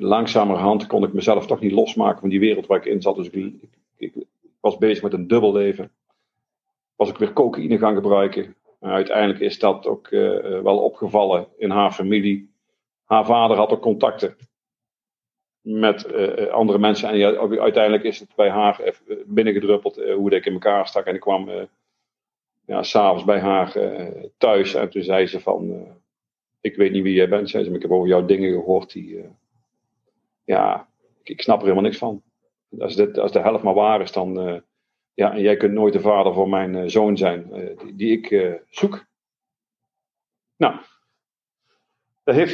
[0.00, 3.16] Langzamerhand kon ik mezelf toch niet losmaken van die wereld waar ik in zat.
[3.16, 3.54] Dus ik,
[3.96, 4.12] ik,
[4.60, 5.90] was bezig met een dubbel leven.
[6.96, 8.54] was ik weer cocaïne gaan gebruiken.
[8.80, 10.08] uiteindelijk is dat ook
[10.62, 12.50] wel opgevallen in haar familie.
[13.04, 14.36] Haar vader had ook contacten
[15.60, 16.12] met
[16.50, 17.08] andere mensen.
[17.08, 18.94] En uiteindelijk is het bij haar
[19.26, 21.04] binnengedruppeld hoe ik in elkaar stak.
[21.04, 21.50] En ik kwam
[22.66, 23.76] ja, s'avonds bij haar
[24.38, 24.74] thuis.
[24.74, 25.86] En toen zei ze van,
[26.60, 27.50] ik weet niet wie jij bent.
[27.50, 29.24] Zei ze, maar ik heb over jouw dingen gehoord die,
[30.48, 30.88] ja,
[31.22, 32.22] ik, snap er helemaal niks van.
[32.78, 34.48] Als, dit, als de helft maar waar is, dan.
[34.48, 34.60] Uh,
[35.14, 38.18] ja, en jij kunt nooit de vader voor mijn uh, zoon zijn, uh, die, die,
[38.18, 39.06] ik zoek.
[40.56, 40.74] Nou,
[42.24, 42.52] dat heeft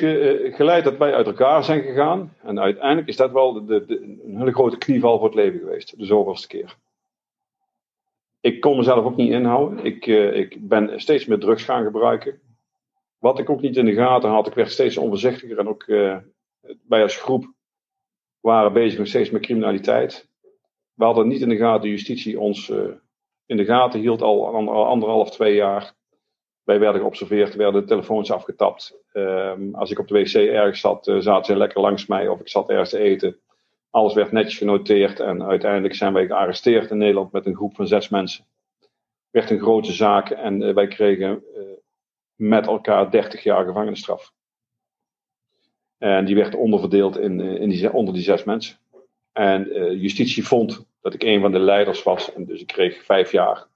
[0.57, 2.37] geleid dat wij uit elkaar zijn gegaan.
[2.43, 5.99] En uiteindelijk is dat wel de, de, een hele grote knieval voor het leven geweest,
[5.99, 6.77] de zoveelste keer.
[8.41, 9.85] Ik kon mezelf ook niet inhouden.
[9.85, 12.41] Ik, ik ben steeds meer drugs gaan gebruiken.
[13.19, 15.85] Wat ik ook niet in de gaten had, ik werd steeds onvoorzichtiger en ook
[16.89, 17.55] wij als groep
[18.45, 20.29] waren bezig nog steeds met criminaliteit.
[20.95, 22.93] We hadden niet in de gaten, de justitie ons uh,
[23.47, 25.95] in de gaten hield al anderhalf, twee jaar.
[26.63, 28.99] Wij werden geobserveerd, werden de telefoons afgetapt.
[29.13, 32.41] Um, als ik op de wc ergens zat, uh, zaten ze lekker langs mij of
[32.41, 33.41] ik zat ergens te eten.
[33.91, 37.87] Alles werd netjes genoteerd en uiteindelijk zijn wij gearresteerd in Nederland met een groep van
[37.87, 38.45] zes mensen.
[39.31, 41.45] Werd een grote zaak en uh, wij kregen
[42.35, 44.33] met elkaar 30 jaar gevangenisstraf.
[46.05, 48.77] En die werd onderverdeeld in, eh, in die, onder die zes mensen.
[49.33, 52.33] En uh, justitie vond dat ik een van de leiders was.
[52.33, 53.67] En dus ik kreeg vijf jaar.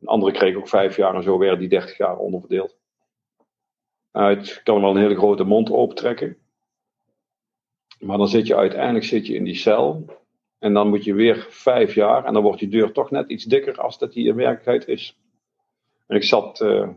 [0.00, 1.14] Een andere kreeg ook vijf jaar.
[1.14, 2.76] En zo werden die dertig jaar onderverdeeld.
[4.12, 6.36] Het kan wel een hele grote mond opentrekken.
[7.98, 10.04] Maar dan zit je uiteindelijk zit je in die cel.
[10.58, 12.24] En dan moet je weer vijf jaar.
[12.24, 15.18] En dan wordt die deur toch net iets dikker als dat die in werkelijkheid is.
[16.06, 16.60] En ik zat.
[16.60, 16.88] Uh,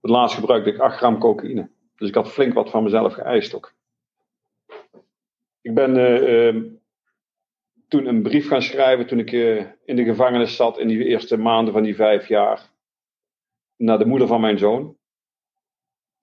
[0.00, 1.68] het laatst gebruikte ik 8 gram cocaïne.
[1.96, 3.73] Dus ik had flink wat van mezelf geëist ook.
[5.64, 6.62] Ik ben uh, uh,
[7.88, 11.36] toen een brief gaan schrijven toen ik uh, in de gevangenis zat in die eerste
[11.36, 12.70] maanden van die vijf jaar.
[13.76, 14.96] Naar de moeder van mijn zoon.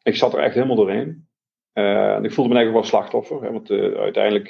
[0.02, 1.28] Ik zat er echt helemaal doorheen.
[1.74, 3.42] Eh, en ik voelde me eigenlijk wel slachtoffer.
[3.42, 4.50] Hè, want uiteindelijk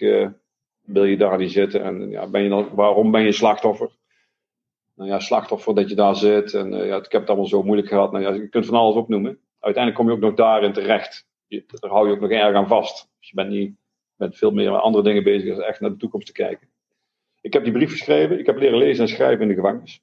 [0.81, 1.83] wil je daar niet zitten.
[1.83, 3.89] En ja, ben je dan, waarom ben je slachtoffer?
[4.95, 6.53] Nou ja, slachtoffer dat je daar zit.
[6.53, 8.11] En ja, ik heb het allemaal zo moeilijk gehad.
[8.11, 11.27] Nou ja, je kunt van alles opnoemen uiteindelijk kom je ook nog daarin terecht.
[11.47, 13.09] Daar hou je ook nog erg aan vast.
[13.19, 13.75] Dus je bent niet
[14.21, 16.67] met veel meer andere dingen bezig dan echt naar de toekomst te kijken.
[17.41, 18.39] Ik heb die brief geschreven.
[18.39, 20.01] Ik heb leren lezen en schrijven in de gevangenis.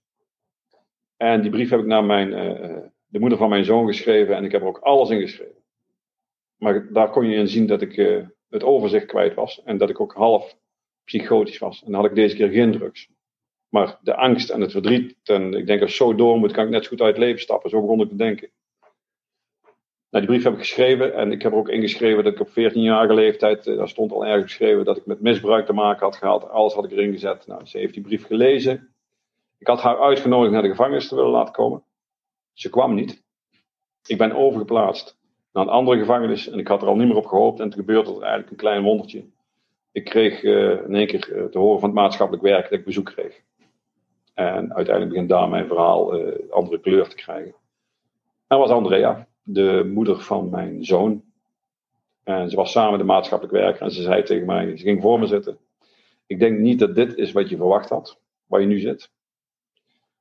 [1.17, 4.37] En die brief heb ik naar mijn, uh, de moeder van mijn zoon geschreven.
[4.37, 5.63] En ik heb er ook alles in geschreven.
[6.57, 9.63] Maar daar kon je in zien dat ik uh, het overzicht kwijt was.
[9.65, 10.57] En dat ik ook half
[11.05, 11.85] psychotisch was.
[11.85, 13.09] En dan had ik deze keer geen drugs.
[13.69, 15.17] Maar de angst en het verdriet.
[15.25, 17.41] En ik denk als zo door moet, kan ik net zo goed uit het leven
[17.41, 17.71] stappen.
[17.71, 18.51] Zo begon ik te denken.
[20.11, 22.49] Nou, die brief heb ik geschreven en ik heb er ook ingeschreven dat ik op
[22.49, 26.17] 14-jarige leeftijd, eh, daar stond al ergens geschreven dat ik met misbruik te maken had
[26.17, 26.49] gehad.
[26.51, 27.47] Alles had ik erin gezet.
[27.47, 28.89] Nou, ze heeft die brief gelezen.
[29.59, 31.83] Ik had haar uitgenodigd naar de gevangenis te willen laten komen.
[32.53, 33.23] Ze kwam niet.
[34.07, 35.19] Ik ben overgeplaatst
[35.53, 37.61] naar een andere gevangenis en ik had er al niet meer op gehoopt.
[37.61, 39.25] En toen gebeurde er eigenlijk een klein wondertje.
[39.93, 42.85] Ik kreeg uh, in één keer uh, te horen van het maatschappelijk werk dat ik
[42.85, 43.41] bezoek kreeg.
[44.35, 47.55] En uiteindelijk begint daar mijn verhaal uh, andere kleur te krijgen.
[48.47, 51.23] Dat was Andrea de moeder van mijn zoon.
[52.25, 55.19] En ze was samen de maatschappelijk werker en ze zei tegen mij, ze ging voor
[55.19, 55.59] me zitten.
[56.27, 59.11] Ik denk niet dat dit is wat je verwacht had, waar je nu zit.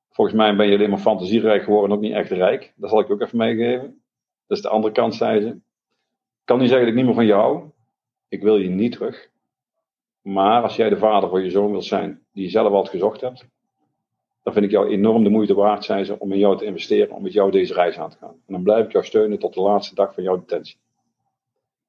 [0.09, 2.73] Volgens mij ben je alleen maar fantasierijk geworden en ook niet echt rijk.
[2.75, 4.01] Dat zal ik ook even meegeven.
[4.47, 5.47] Dat is de andere kant, zei ze.
[5.47, 7.69] Ik kan niet zeggen dat ik niet meer van jou.
[8.27, 9.29] Ik wil je niet terug.
[10.21, 13.21] Maar als jij de vader voor je zoon wilt zijn, die je zelf altijd gezocht
[13.21, 13.47] hebt,
[14.47, 17.15] dan vind ik jou enorm de moeite waard, zijn ze, om in jou te investeren,
[17.15, 18.41] om met jou deze reis aan te gaan.
[18.47, 20.77] En dan blijf ik jou steunen tot de laatste dag van jouw detentie.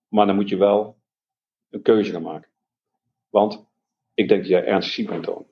[0.08, 0.96] Maar dan moet je wel
[1.70, 2.48] een keuze gaan maken.
[3.30, 3.66] Want
[4.14, 5.46] ik denk dat jij ernstig ziek bent, Toon.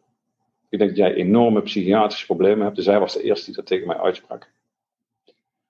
[0.68, 2.76] Ik denk dat jij enorme psychiatrische problemen hebt.
[2.76, 4.50] Dus zij was de eerste die dat tegen mij uitsprak.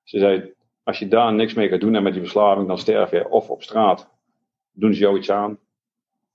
[0.03, 3.11] Ze zei, als je daar niks mee gaat doen en met die verslaving, dan sterf
[3.11, 4.09] je of op straat,
[4.73, 5.59] doen ze jou iets aan,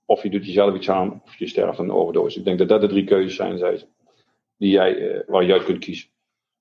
[0.04, 2.36] of je doet jezelf iets aan, of je sterft aan een overdosis.
[2.36, 3.86] Ik denk dat dat de drie keuzes zijn, zei ze
[4.62, 6.08] die jij, uh, waar kunt kiezen.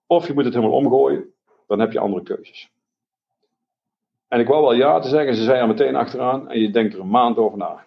[0.06, 1.34] Of je moet het helemaal omgooien,
[1.68, 2.72] dan heb je andere keuzes.
[4.28, 6.94] En ik wou wel ja te zeggen, ze zei er meteen achteraan en je denkt
[6.94, 7.86] er een maand over na.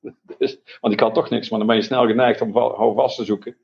[0.38, 2.52] dus, want ik had toch niks, maar dan ben je snel geneigd om
[2.94, 3.56] vast te zoeken.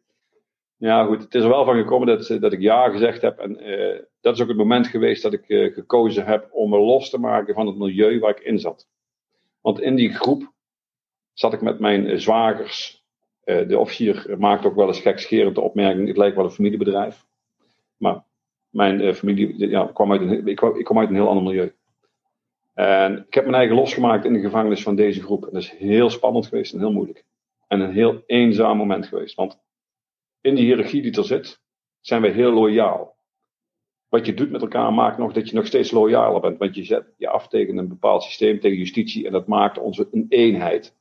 [0.76, 3.38] Ja, goed, het is er wel van gekomen dat, dat ik ja gezegd heb.
[3.38, 7.10] En uh, dat is ook het moment geweest dat ik gekozen heb om me los
[7.10, 8.88] te maken van het milieu waar ik in zat.
[9.60, 10.52] Want in die groep
[11.32, 12.97] zat ik met mijn zwagers,
[13.48, 17.26] de officier maakt ook wel eens gekscherend de opmerking: het lijkt wel een familiebedrijf.
[17.96, 18.24] Maar
[18.70, 21.72] mijn uh, familie ja, kwam uit een, ik, ik uit een heel ander milieu.
[22.74, 25.46] En ik heb mijn eigen losgemaakt in de gevangenis van deze groep.
[25.46, 27.24] En dat is heel spannend geweest en heel moeilijk.
[27.68, 29.34] En een heel eenzaam moment geweest.
[29.34, 29.58] Want
[30.40, 31.60] in die hiërarchie die er zit,
[32.00, 33.16] zijn we heel loyaal.
[34.08, 36.58] Wat je doet met elkaar maakt nog dat je nog steeds loyaler bent.
[36.58, 39.26] Want je zet je af tegen een bepaald systeem, tegen justitie.
[39.26, 40.96] En dat maakt ons een eenheid.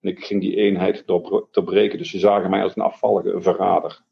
[0.00, 1.98] En ik ging die eenheid doorbreken.
[1.98, 4.02] Dus ze zagen mij als een afvallige, een verrader.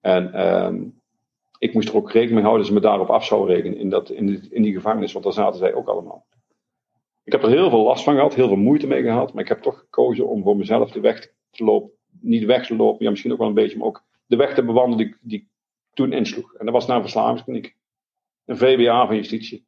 [0.00, 0.84] En ehm,
[1.58, 3.90] ik moest er ook rekening mee houden dat ze me daarop af zouden rekenen in,
[3.90, 5.12] dat, in, in die gevangenis.
[5.12, 6.26] Want daar zaten zij ook allemaal.
[7.24, 9.32] Ik heb er heel veel last van gehad, heel veel moeite mee gehad.
[9.32, 11.90] Maar ik heb toch gekozen om voor mezelf de weg te lopen.
[12.20, 14.64] Niet weg te lopen, ja, misschien ook wel een beetje, maar ook de weg te
[14.64, 15.46] bewandelen die, die ik
[15.94, 16.54] toen insloeg.
[16.54, 17.76] En dat was naar een verslavingskliniek.
[18.44, 19.66] Een VBA van justitie.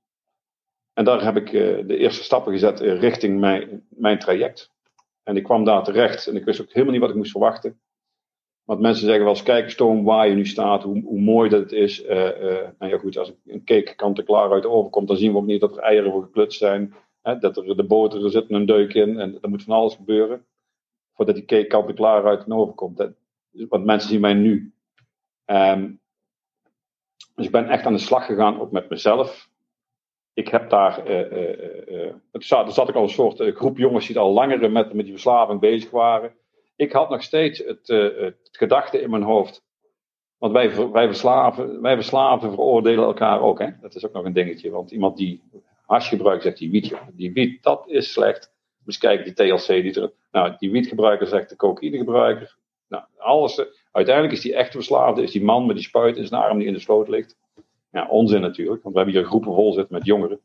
[0.93, 4.75] En daar heb ik uh, de eerste stappen gezet uh, richting mijn, mijn traject.
[5.27, 7.81] En ik kwam daar terecht en ik wist ook helemaal niet wat ik moest verwachten.
[8.65, 11.49] Want mensen zeggen wel eens, kijk eens Toon waar je nu staat, hoe, hoe mooi
[11.49, 12.05] dat het is.
[12.05, 12.09] Uh,
[12.79, 15.33] nou ja goed, als een cake kant en klaar uit de oven komt, dan zien
[15.33, 16.95] we ook niet dat er eieren voor geklutst zijn.
[17.23, 19.95] Hè, dat er de boter, er zit een deuk in en er moet van alles
[19.95, 20.47] gebeuren.
[21.15, 23.09] Voordat die cake kant en klaar uit de oven komt.
[23.51, 24.75] Want mensen zien mij nu.
[25.47, 26.01] Um,
[27.35, 29.49] dus ik ben echt aan de slag gegaan, ook met mezelf.
[30.37, 34.07] Ik heb daar, uh, uh, uh, zat, er zat ik al een soort groep jongens
[34.07, 36.35] die al langer met, met die verslaving bezig waren.
[36.77, 39.65] Ik had nog steeds het, het gedachte in mijn hoofd.
[40.39, 43.59] Want wij, wij, verslaven, wij verslaven veroordelen elkaar ook.
[43.59, 43.71] Hè?
[43.81, 44.71] Dat is ook nog een dingetje.
[44.71, 45.43] Want iemand die
[45.87, 46.95] hash gebruikt, zegt die wiet.
[47.13, 48.53] Die wiet, dat is slecht.
[48.85, 50.13] Moet kijken, die TLC die er.
[50.33, 52.57] Nou, die wietgebruiker zegt de cocaïnegebruiker.
[52.89, 53.65] Nou, alles.
[53.93, 56.67] Uiteindelijk is die echte verslaafde, is die man met die spuit in zijn arm die
[56.67, 57.37] in de sloot ligt.
[57.97, 60.41] Ja, onzin natuurlijk, want we hebben hier groepen vol zitten met jongeren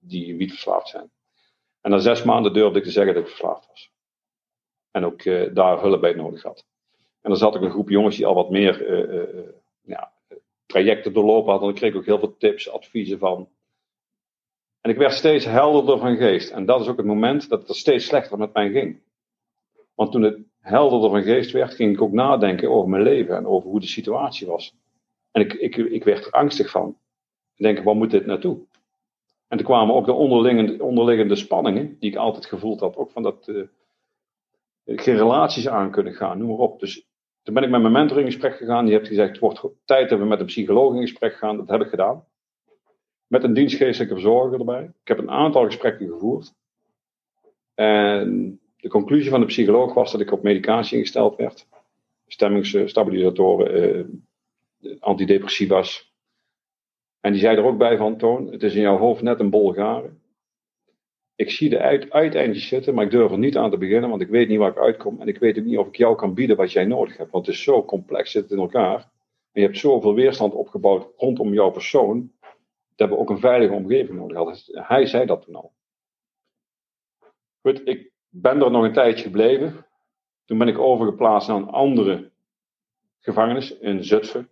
[0.00, 1.10] die wietverslaafd zijn.
[1.80, 3.90] En na zes maanden durfde ik te zeggen dat ik verslaafd was.
[4.90, 6.66] En ook uh, daar hulp bij nodig had.
[7.20, 9.48] En dan zat ik een groep jongens die al wat meer uh, uh,
[9.82, 10.12] ja,
[10.66, 11.68] trajecten doorlopen hadden.
[11.68, 13.48] En ik kreeg ook heel veel tips, adviezen van.
[14.80, 16.50] En ik werd steeds helderder van geest.
[16.50, 19.02] En dat is ook het moment dat het steeds slechter met mij ging.
[19.94, 23.46] Want toen het helderder van geest werd, ging ik ook nadenken over mijn leven en
[23.46, 24.74] over hoe de situatie was.
[25.34, 26.96] En ik, ik, ik werd er angstig van.
[27.54, 28.58] Ik denk, waar moet dit naartoe?
[29.48, 33.22] En toen kwamen ook de onderliggende, onderliggende spanningen, die ik altijd gevoeld had, ook van
[33.22, 33.66] dat uh,
[34.84, 36.80] geen relaties aan kunnen gaan, noem maar op.
[36.80, 37.06] Dus
[37.42, 38.84] toen ben ik met mijn mentor in gesprek gegaan.
[38.84, 41.56] Die heeft gezegd, het wordt tijd dat we met een psycholoog in gesprek gaan.
[41.56, 42.24] Dat heb ik gedaan.
[43.26, 44.82] Met een dienstgeestelijke verzorger erbij.
[44.84, 46.54] Ik heb een aantal gesprekken gevoerd.
[47.74, 51.66] En de conclusie van de psycholoog was dat ik op medicatie ingesteld werd.
[52.26, 54.04] Stemmingsstabilisatoren, uh,
[55.00, 56.14] antidepressiva's.
[57.20, 59.50] En die zei er ook bij van, Toon, het is in jouw hoofd net een
[59.50, 60.22] bol garen.
[61.36, 64.22] Ik zie de uit, uiteindjes zitten, maar ik durf er niet aan te beginnen, want
[64.22, 65.20] ik weet niet waar ik uitkom.
[65.20, 67.30] En ik weet ook niet of ik jou kan bieden wat jij nodig hebt.
[67.30, 68.96] Want het is zo complex, zit in elkaar.
[69.52, 72.32] En je hebt zoveel weerstand opgebouwd rondom jouw persoon,
[72.94, 74.84] dat we ook een veilige omgeving nodig hadden.
[74.86, 75.72] Hij zei dat toen al.
[77.60, 79.86] Goed, ik ben er nog een tijdje gebleven.
[80.44, 82.30] Toen ben ik overgeplaatst naar een andere
[83.18, 84.48] gevangenis in Zutphen.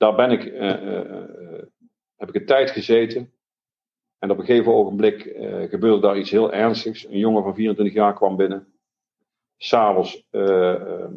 [0.00, 1.62] Daar ben ik, uh, uh,
[2.16, 3.32] heb ik een tijd gezeten.
[4.18, 5.22] En op een gegeven ogenblik
[5.70, 7.06] gebeurde daar iets heel ernstigs.
[7.06, 8.66] Een jongen van 24 jaar kwam binnen.
[9.56, 11.12] S'avonds ehm,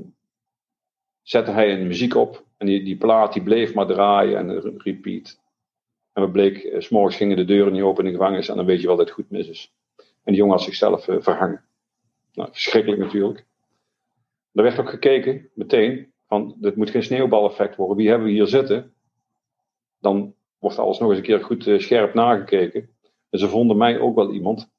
[1.21, 2.45] zette hij een muziek op.
[2.57, 5.39] En die, die plaat die bleef maar draaien en repeat.
[6.13, 8.49] En we bleek, s s'morgens gingen de deuren niet open in de gevangenis.
[8.49, 9.73] En dan weet je wel dat het goed mis is.
[9.97, 11.63] En die jongen had zichzelf verhangen.
[12.33, 13.45] Nou, verschrikkelijk natuurlijk.
[14.53, 17.97] Er werd ook gekeken, meteen, van dit moet geen sneeuwbaleffect worden.
[17.97, 18.93] Wie hebben we hier zitten?
[19.99, 22.89] Dan wordt alles nog eens een keer goed uh, scherp nagekeken.
[23.29, 24.71] En ze vonden mij ook wel iemand.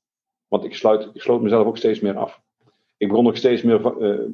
[0.48, 2.40] Want ik, sluit, ik sloot mezelf ook steeds meer af.
[2.96, 4.26] Ik begon ook steeds meer uh,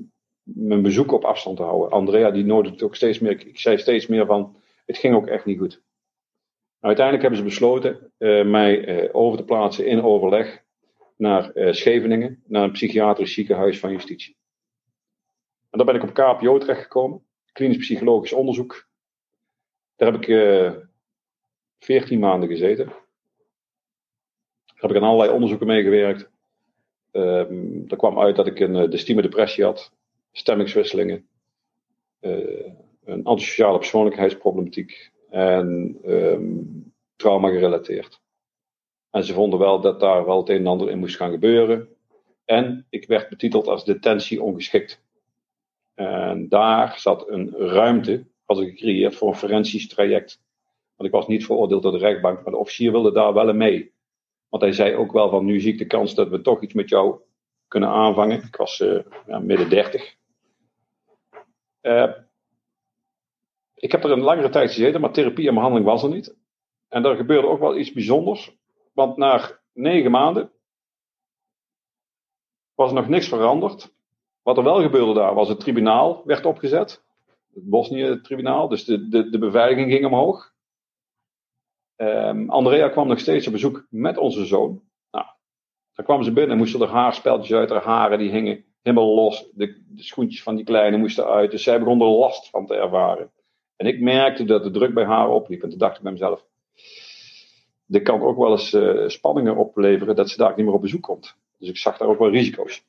[0.43, 1.91] mijn bezoek op afstand te houden.
[1.91, 3.47] Andrea die nodigde ook steeds meer.
[3.47, 4.57] Ik zei steeds meer van,
[4.87, 5.83] het ging ook echt niet goed.
[6.81, 8.13] Nou, uiteindelijk hebben ze besloten
[8.51, 10.63] mij over te plaatsen in overleg
[11.17, 14.40] naar Scheveningen, naar een psychiatrisch ziekenhuis van justitie.
[15.71, 18.89] En daar ben ik op KPO terechtgekomen, klinisch psychologisch onderzoek.
[19.97, 20.73] Daar heb ik eh,
[21.79, 22.87] 14 maanden gezeten.
[22.87, 26.31] Daar heb ik aan allerlei onderzoeken meegewerkt.
[27.13, 29.93] Um, er kwam uit dat ik een uh, de depressie had,
[30.33, 31.29] stemmingswisselingen,
[32.21, 32.67] uh,
[33.05, 38.21] een antisociale persoonlijkheidsproblematiek en um, trauma gerelateerd.
[39.11, 41.89] En ze vonden wel dat daar wel het een en ander in moest gaan gebeuren.
[42.45, 45.03] En ik werd betiteld als detentie ongeschikt.
[46.01, 50.43] En daar zat een ruimte, had ik gecreëerd voor een forensisch traject.
[50.97, 53.93] Want ik was niet veroordeeld door de rechtbank, maar de officier wilde daar wel mee.
[54.49, 56.75] Want hij zei ook wel van, nu zie ik de kans dat we toch iets
[56.75, 57.21] met jou
[57.69, 58.43] kunnen aanvangen.
[58.43, 60.17] Ik was uh, ja, midden dertig.
[61.83, 62.13] Uh,
[63.75, 66.37] ik heb er een langere tijd gezeten, maar therapie en behandeling was er niet.
[66.89, 68.57] En er gebeurde ook wel iets bijzonders.
[68.93, 70.51] Want na negen maanden
[72.75, 73.99] was er nog niks veranderd.
[74.51, 77.03] Wat er wel gebeurde daar was het tribunaal werd opgezet.
[77.55, 78.69] het Bosnië-tribunaal.
[78.69, 80.53] Dus de, de, de beveiliging ging omhoog.
[81.97, 84.83] Um, Andrea kwam nog steeds op bezoek met onze zoon.
[85.11, 85.27] Nou,
[85.95, 88.19] dan kwamen ze binnen en moesten er haarspeltjes uit haar haren.
[88.19, 89.51] Die hingen helemaal los.
[89.55, 91.51] De, de, schoentjes van die kleine moesten uit.
[91.51, 93.31] Dus zij begon er last van te ervaren.
[93.77, 95.63] En ik merkte dat de druk bij haar opliep.
[95.63, 96.45] En toen dacht ik bij mezelf.
[97.87, 101.03] Dit kan ook wel eens uh, spanningen opleveren dat ze daar niet meer op bezoek
[101.03, 101.37] komt.
[101.59, 102.89] Dus ik zag daar ook wel risico's.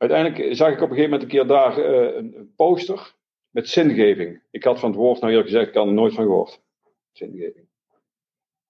[0.00, 3.14] Uiteindelijk zag ik op een gegeven moment een keer daar uh, een poster
[3.50, 4.42] met zingeving.
[4.50, 6.60] Ik had van het woord, nou eerlijk gezegd, ik had er nooit van gehoord.
[7.12, 7.68] Zingeving.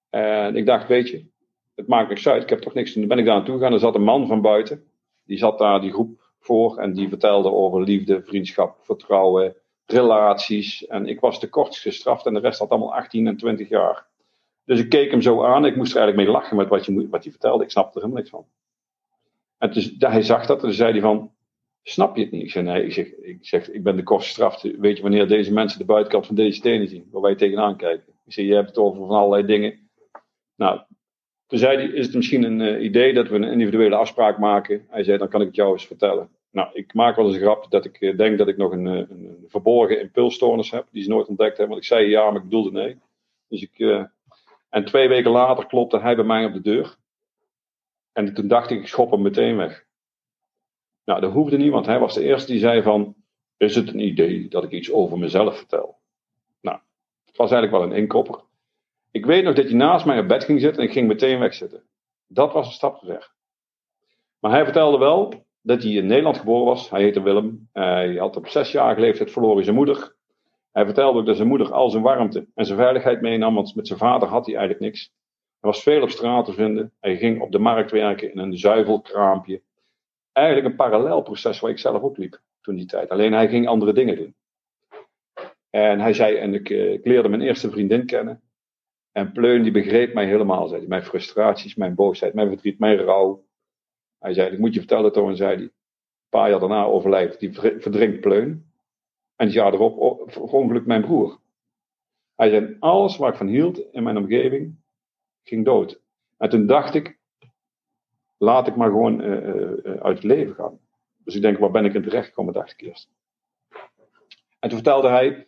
[0.09, 1.25] En ik dacht, weet je,
[1.75, 2.93] het maakt niks uit, ik heb toch niks.
[2.93, 4.83] Toen ben ik daar naartoe gegaan, er zat een man van buiten.
[5.23, 10.85] Die zat daar die groep voor en die vertelde over liefde, vriendschap, vertrouwen, relaties.
[10.85, 14.07] En ik was te kort gestraft en de rest had allemaal 18 en 20 jaar.
[14.65, 15.65] Dus ik keek hem zo aan.
[15.65, 17.63] Ik moest er eigenlijk mee lachen met wat, je, wat vertelde.
[17.63, 18.45] Ik snapte er helemaal niks van.
[19.61, 21.31] En dus, hij zag dat en toen zei hij van,
[21.83, 22.43] snap je het niet?
[22.43, 24.61] Ik zei, nee, ik zeg, ik, zeg, ik ben de kort gestraft.
[24.61, 27.07] Weet je wanneer deze mensen de buitenkant van deze stenen zien?
[27.11, 28.13] Waar wij tegenaan kijken.
[28.25, 29.89] Ik je hebt het over van allerlei dingen.
[30.55, 30.81] Nou,
[31.47, 34.85] toen zei hij, is het misschien een uh, idee dat we een individuele afspraak maken?
[34.89, 36.29] Hij zei, dan kan ik het jou eens vertellen.
[36.51, 38.85] Nou, ik maak wel eens een grap dat ik uh, denk dat ik nog een,
[38.85, 40.87] uh, een verborgen impulsstoornis heb.
[40.91, 41.75] Die ze nooit ontdekt hebben.
[41.75, 42.97] Want ik zei ja, maar ik bedoelde nee.
[43.47, 44.05] Dus ik,
[44.69, 46.95] en twee weken later klopte hij bij mij op de deur.
[48.13, 49.85] En toen dacht ik, ik schop hem meteen weg.
[51.05, 53.15] Nou, dat hoefde niet, want hij was de eerste die zei van,
[53.57, 55.99] is het een idee dat ik iets over mezelf vertel?
[56.61, 56.79] Nou,
[57.25, 58.43] het was eigenlijk wel een inkopper.
[59.11, 61.39] Ik weet nog dat hij naast mij op bed ging zitten en ik ging meteen
[61.39, 61.83] wegzitten.
[62.27, 63.31] Dat was een stap te ver.
[64.39, 66.89] Maar hij vertelde wel dat hij in Nederland geboren was.
[66.89, 67.69] Hij heette Willem.
[67.73, 70.15] Hij had op zesjarige leeftijd verloren zijn moeder.
[70.71, 73.87] Hij vertelde ook dat zijn moeder al zijn warmte en zijn veiligheid meenam, want met
[73.87, 75.11] zijn vader had hij eigenlijk niks.
[75.61, 76.93] Hij was veel op straat te vinden.
[76.99, 79.61] Hij ging op de markt werken in een zuivelkraampje.
[80.31, 83.09] Eigenlijk een parallel proces waar ik zelf ook liep toen die tijd.
[83.09, 84.35] Alleen hij ging andere dingen doen.
[85.69, 88.41] En hij zei, en ik, eh, leerde mijn eerste vriendin kennen.
[89.11, 90.87] En Pleun die begreep mij helemaal, zei.
[90.87, 93.45] Mijn frustraties, mijn boosheid, mijn verdriet, mijn rouw.
[94.19, 95.63] Hij zei, ik moet je vertellen, Toon, zei hij.
[95.63, 95.71] Een
[96.29, 98.71] paar jaar daarna overlijdt, die verdrinkt Pleun.
[99.35, 101.39] En het jaar erop verongelukt mijn broer.
[102.35, 104.80] Hij zei, alles waar ik van hield in mijn omgeving,
[105.43, 106.01] ging dood.
[106.37, 107.19] En toen dacht ik,
[108.37, 110.79] laat ik maar gewoon uh, uh, uit het leven gaan.
[111.23, 113.09] Dus ik denk, waar ben ik in terecht gekomen, dacht ik eerst.
[114.59, 115.47] En toen vertelde hij,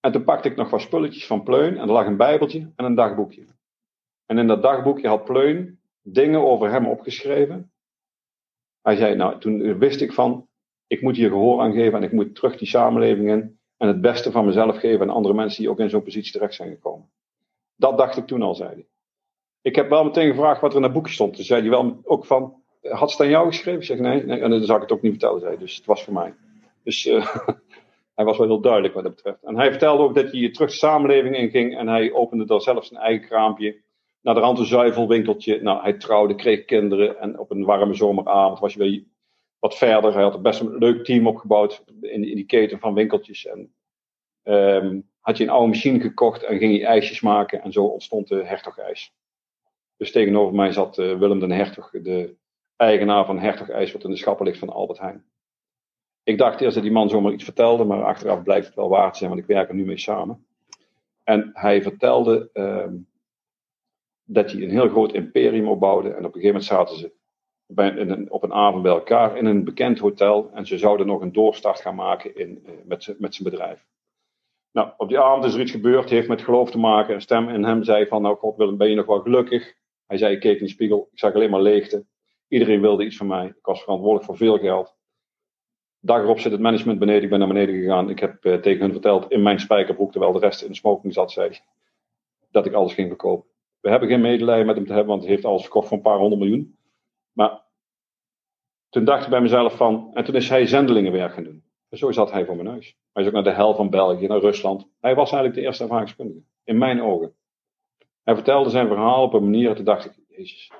[0.00, 2.84] en toen pakte ik nog wat spulletjes van Pleun, en er lag een bijbeltje en
[2.84, 3.46] een dagboekje.
[4.26, 7.72] En in dat dagboekje had Pleun dingen over hem opgeschreven.
[8.82, 10.48] Hij zei, nou, toen wist ik van,
[10.86, 14.00] ik moet hier gehoor aan geven en ik moet terug die samenleving in en het
[14.00, 17.10] beste van mezelf geven aan andere mensen die ook in zo'n positie terecht zijn gekomen.
[17.76, 18.86] Dat dacht ik toen al, zei hij.
[19.62, 21.34] Ik heb wel meteen gevraagd wat er in dat boekje stond.
[21.34, 23.80] Toen zei hij wel ook van, had het aan jou geschreven?
[23.80, 25.86] Ik zeg nee, nee en dan zou ik het ook niet vertellen, zei Dus het
[25.86, 26.34] was voor mij.
[26.84, 27.36] Dus uh,
[28.16, 29.42] hij was wel heel duidelijk wat dat betreft.
[29.42, 32.84] En hij vertelde ook dat hij terug de samenleving inging en hij opende daar zelf
[32.84, 33.80] zijn eigen kraampje.
[34.22, 35.62] Naar de rand een zuivelwinkeltje.
[35.62, 39.04] Nou, hij trouwde, kreeg kinderen en op een warme zomeravond was je weer
[39.58, 40.12] wat verder.
[40.12, 43.46] Hij had best een leuk team opgebouwd in, in die keten van winkeltjes.
[43.46, 43.72] En
[44.44, 48.28] um, had je een oude machine gekocht en ging je ijsjes maken en zo ontstond
[48.28, 49.12] de hertogijs.
[49.98, 52.34] Dus tegenover mij zat uh, Willem den Hertog, de
[52.76, 55.24] eigenaar van Hertog wat in de schappen ligt van Albert Heijn.
[56.22, 59.12] Ik dacht eerst dat die man zomaar iets vertelde, maar achteraf blijkt het wel waar
[59.12, 60.46] te zijn, want ik werk er nu mee samen.
[61.24, 62.86] En hij vertelde uh,
[64.24, 66.08] dat hij een heel groot imperium opbouwde.
[66.08, 67.12] En op een gegeven moment zaten ze
[67.66, 70.50] bij, op een avond bij elkaar in een bekend hotel.
[70.54, 73.86] En ze zouden nog een doorstart gaan maken in, uh, met, met zijn bedrijf.
[74.72, 77.14] Nou, op die avond is er iets gebeurd, heeft met geloof te maken.
[77.14, 79.74] Een stem in hem zei van, nou God Willem, ben je nog wel gelukkig?
[80.08, 82.06] Hij zei, ik keek in de spiegel, ik zag alleen maar leegte.
[82.48, 83.46] Iedereen wilde iets van mij.
[83.46, 84.96] Ik was verantwoordelijk voor veel geld.
[86.00, 87.22] Dag erop zit het management beneden.
[87.22, 88.10] Ik ben naar beneden gegaan.
[88.10, 91.12] Ik heb uh, tegen hen verteld in mijn spijkerbroek, terwijl de rest in de smoking
[91.12, 91.50] zat, zei
[92.50, 93.48] dat ik alles ging verkopen.
[93.80, 96.02] We hebben geen medelijden met hem te hebben, want hij heeft alles verkocht voor een
[96.02, 96.78] paar honderd miljoen.
[97.32, 97.62] Maar
[98.88, 101.62] toen dacht ik bij mezelf van, en toen is hij zendelingenwerk gaan doen.
[101.88, 102.96] En zo zat hij voor mijn neus.
[103.12, 104.88] Hij is ook naar de hel van België, naar Rusland.
[105.00, 106.40] Hij was eigenlijk de eerste ervaringskundige.
[106.64, 107.34] In mijn ogen.
[108.28, 110.72] Hij vertelde zijn verhaal op een manier, dacht ik, jezus.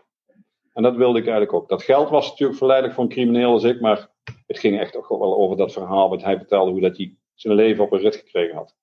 [0.72, 1.68] En dat wilde ik eigenlijk ook.
[1.68, 4.09] Dat geld was natuurlijk verleidelijk voor een crimineel als ik, maar
[4.46, 7.55] het ging echt ook wel over dat verhaal wat hij vertelde, hoe dat hij zijn
[7.55, 8.76] leven op een rit gekregen had.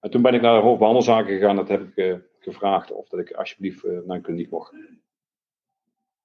[0.00, 3.20] En toen ben ik naar de hoofdbehandelzaken gegaan, dat heb ik uh, gevraagd of dat
[3.20, 4.74] ik alsjeblieft uh, naar een kliniek mocht.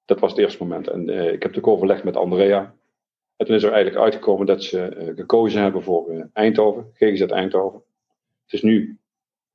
[0.05, 0.87] Dat was het eerste moment.
[0.87, 2.75] En uh, ik heb natuurlijk overlegd met Andrea.
[3.35, 7.83] En toen is er eigenlijk uitgekomen dat ze gekozen hebben voor Eindhoven, GGZ Eindhoven.
[8.43, 8.99] Het is nu,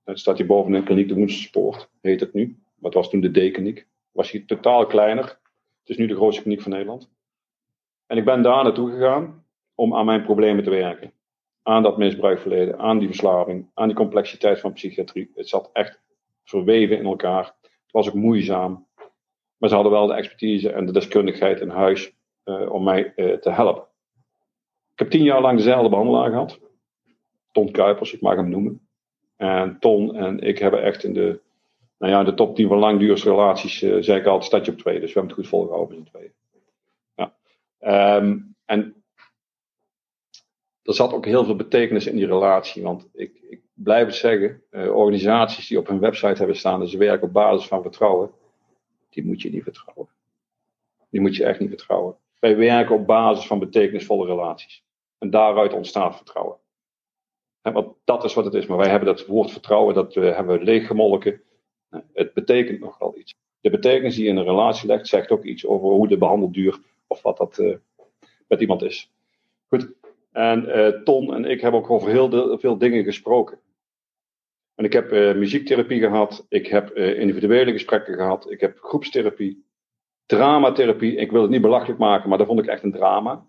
[0.09, 2.59] het staat hier boven de kliniek de Woenspoort, heet het nu.
[2.83, 3.87] Het was toen de D-kliniek.
[4.13, 5.25] Was hier totaal kleiner.
[5.25, 7.11] Het is nu de grootste kliniek van Nederland.
[8.07, 9.47] En ik ben daar naartoe gegaan.
[9.75, 11.13] om aan mijn problemen te werken.
[11.63, 15.31] Aan dat misbruikverleden, aan die verslaving, aan die complexiteit van psychiatrie.
[15.35, 16.01] Het zat echt
[16.45, 17.55] verweven in elkaar.
[17.63, 18.87] Het was ook moeizaam.
[19.57, 22.13] Maar ze hadden wel de expertise en de deskundigheid in huis
[22.45, 23.83] uh, om mij uh, te helpen.
[24.93, 26.61] Ik heb tien jaar lang dezelfde behandelaar gehad.
[27.53, 28.88] Ton Kuipers, ik mag hem noemen.
[29.39, 31.41] En Ton en ik hebben echt in de,
[31.99, 35.01] nou ja, de top 10 van langdurige relaties, uh, zei ik altijd, stadje op twee.
[35.01, 36.33] Dus we hebben het goed volgehouden met z'n tweeën.
[37.15, 38.17] Ja.
[38.17, 39.03] Um, en
[40.83, 42.83] er zat ook heel veel betekenis in die relatie.
[42.83, 46.91] Want ik, ik blijf het zeggen, uh, organisaties die op hun website hebben staan dat
[46.91, 48.31] ze werken op basis van vertrouwen,
[49.11, 50.09] die moet je niet vertrouwen.
[51.11, 52.17] Die moet je echt niet vertrouwen.
[52.39, 54.85] Wij werken op basis van betekenisvolle relaties.
[55.19, 56.57] En daaruit ontstaat vertrouwen.
[57.73, 58.67] Want dat is wat het is.
[58.67, 61.41] Maar wij hebben dat woord vertrouwen, dat uh, hebben we leeggemolken.
[62.13, 63.35] Het betekent nogal iets.
[63.61, 67.23] De betekenis die in een relatie legt, zegt ook iets over hoe de behandelduur of
[67.23, 67.77] wat dat uh,
[68.49, 69.13] met iemand is.
[69.67, 69.93] Goed.
[70.33, 73.59] En uh, Ton en ik hebben ook over heel veel dingen gesproken.
[74.75, 79.65] En ik heb muziektherapie gehad, ik heb individuele gesprekken gehad, ik heb groepstherapie,
[80.27, 81.15] dramatherapie.
[81.17, 83.47] Ik wil het niet belachelijk maken, maar dat vond ik echt een drama.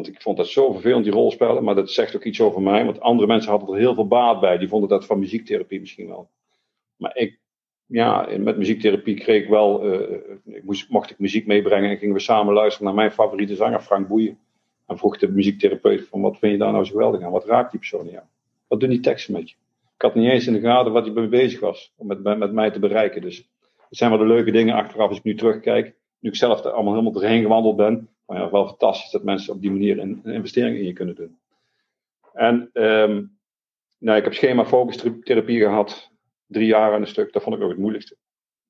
[0.00, 2.84] Want ik vond dat zo vervelend, die rolspellen, maar dat zegt ook iets over mij.
[2.84, 6.08] Want andere mensen hadden er heel veel baat bij, die vonden dat van muziektherapie misschien
[6.08, 6.30] wel.
[6.96, 7.38] Maar ik,
[7.86, 12.14] ja, met muziektherapie kreeg ik wel, uh, ik moest, mocht ik muziek meebrengen en gingen
[12.14, 14.38] we samen luisteren naar mijn favoriete zanger, Frank Boeien.
[14.86, 17.32] En vroeg de muziektherapeut van, wat vind je daar nou zo geweldig aan?
[17.32, 18.28] Wat raakt die persoon aan?
[18.68, 19.56] Wat doen die teksten met je?
[19.94, 22.52] Ik had niet eens in de gaten wat hij mee bezig was om met, met
[22.52, 23.22] mij te bereiken.
[23.22, 23.36] Dus
[23.88, 25.94] het zijn wel de leuke dingen achteraf als ik nu terugkijk.
[26.20, 28.08] Nu ik zelf er allemaal helemaal doorheen gewandeld ben.
[28.30, 31.38] Maar ja, wel fantastisch dat mensen op die manier een, investering in je kunnen doen.
[32.32, 33.38] En um,
[33.98, 36.10] nou, ik heb schema focus therapie gehad.
[36.46, 37.32] Drie jaar aan een stuk.
[37.32, 38.16] Dat vond ik ook het moeilijkste.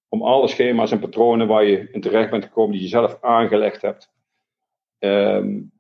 [0.09, 3.83] Om alle schema's en patronen waar je in terecht bent gekomen, die je zelf aangelegd
[3.83, 4.11] hebt.
[4.99, 5.73] Um,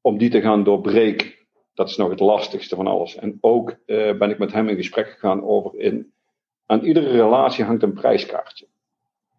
[0.00, 1.34] om die te gaan doorbreken.
[1.74, 3.16] Dat is nog het lastigste van alles.
[3.16, 6.12] En ook uh, ben ik met hem in gesprek gegaan over in.
[6.66, 8.66] Aan iedere relatie hangt een prijskaartje.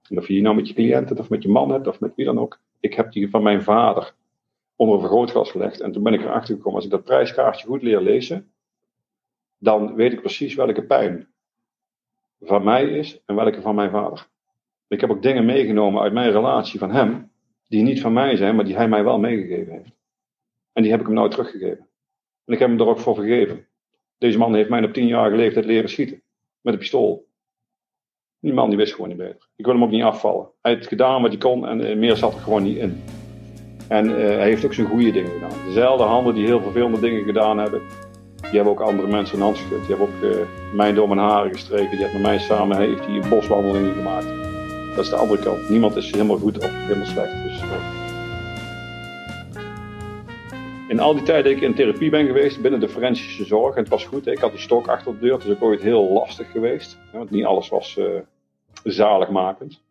[0.10, 2.00] En of je die nou met je cliënt hebt, of met je man hebt, of
[2.00, 2.60] met wie dan ook.
[2.84, 4.14] Ik heb die van mijn vader
[4.76, 5.82] onder een vergrootglas gelegd.
[5.82, 8.52] En toen ben ik erachter gekomen, als ik dat prijskaartje goed leer lezen,
[9.58, 11.28] dan weet ik precies welke pijn
[12.40, 14.28] van mij is en welke van mijn vader.
[14.88, 17.32] Ik heb ook dingen meegenomen uit mijn relatie van hem,
[17.68, 19.96] die niet van mij zijn, maar die hij mij wel meegegeven heeft.
[20.74, 21.88] En die heb ik hem nooit teruggegeven.
[22.46, 23.68] En ik heb hem er ook voor vergeven.
[24.18, 26.22] Deze man heeft mij op tienjarige leeftijd leren schieten.
[26.62, 27.28] Met een pistool.
[28.44, 29.48] Die man die wist gewoon niet beter.
[29.56, 30.48] Ik wil hem ook niet afvallen.
[30.62, 33.02] Hij heeft gedaan wat hij kon en uh, meer zat er gewoon niet in.
[33.88, 35.66] En uh, hij heeft ook zijn goede dingen gedaan.
[35.66, 37.82] Dezelfde handen die heel vervelende dingen gedaan hebben.
[38.42, 39.88] Die hebben ook andere mensen een hand geschud.
[39.88, 41.90] Die hebben ook uh, mij door mijn haren gestreken.
[41.90, 44.28] Die heeft met mij samen heeft die boswandelingen gemaakt.
[44.96, 45.70] Dat is de andere kant.
[45.70, 47.44] Niemand is helemaal goed of helemaal slecht.
[47.44, 47.62] Dus,
[50.88, 53.82] in al die tijd dat ik in therapie ben geweest binnen de forensische zorg, en
[53.82, 56.12] het was goed, ik had die stok achter de deur, het is ook ooit heel
[56.12, 58.00] lastig geweest, want niet alles was
[58.84, 59.82] zaligmakend.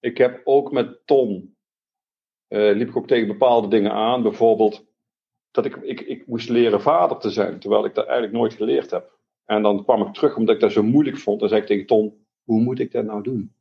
[0.00, 1.56] Ik heb ook met Ton,
[2.48, 4.86] uh, liep ik ook tegen bepaalde dingen aan, bijvoorbeeld
[5.50, 8.90] dat ik, ik, ik moest leren vader te zijn, terwijl ik dat eigenlijk nooit geleerd
[8.90, 9.18] heb.
[9.44, 11.86] En dan kwam ik terug omdat ik dat zo moeilijk vond en zei ik tegen
[11.86, 13.54] Ton, hoe moet ik dat nou doen?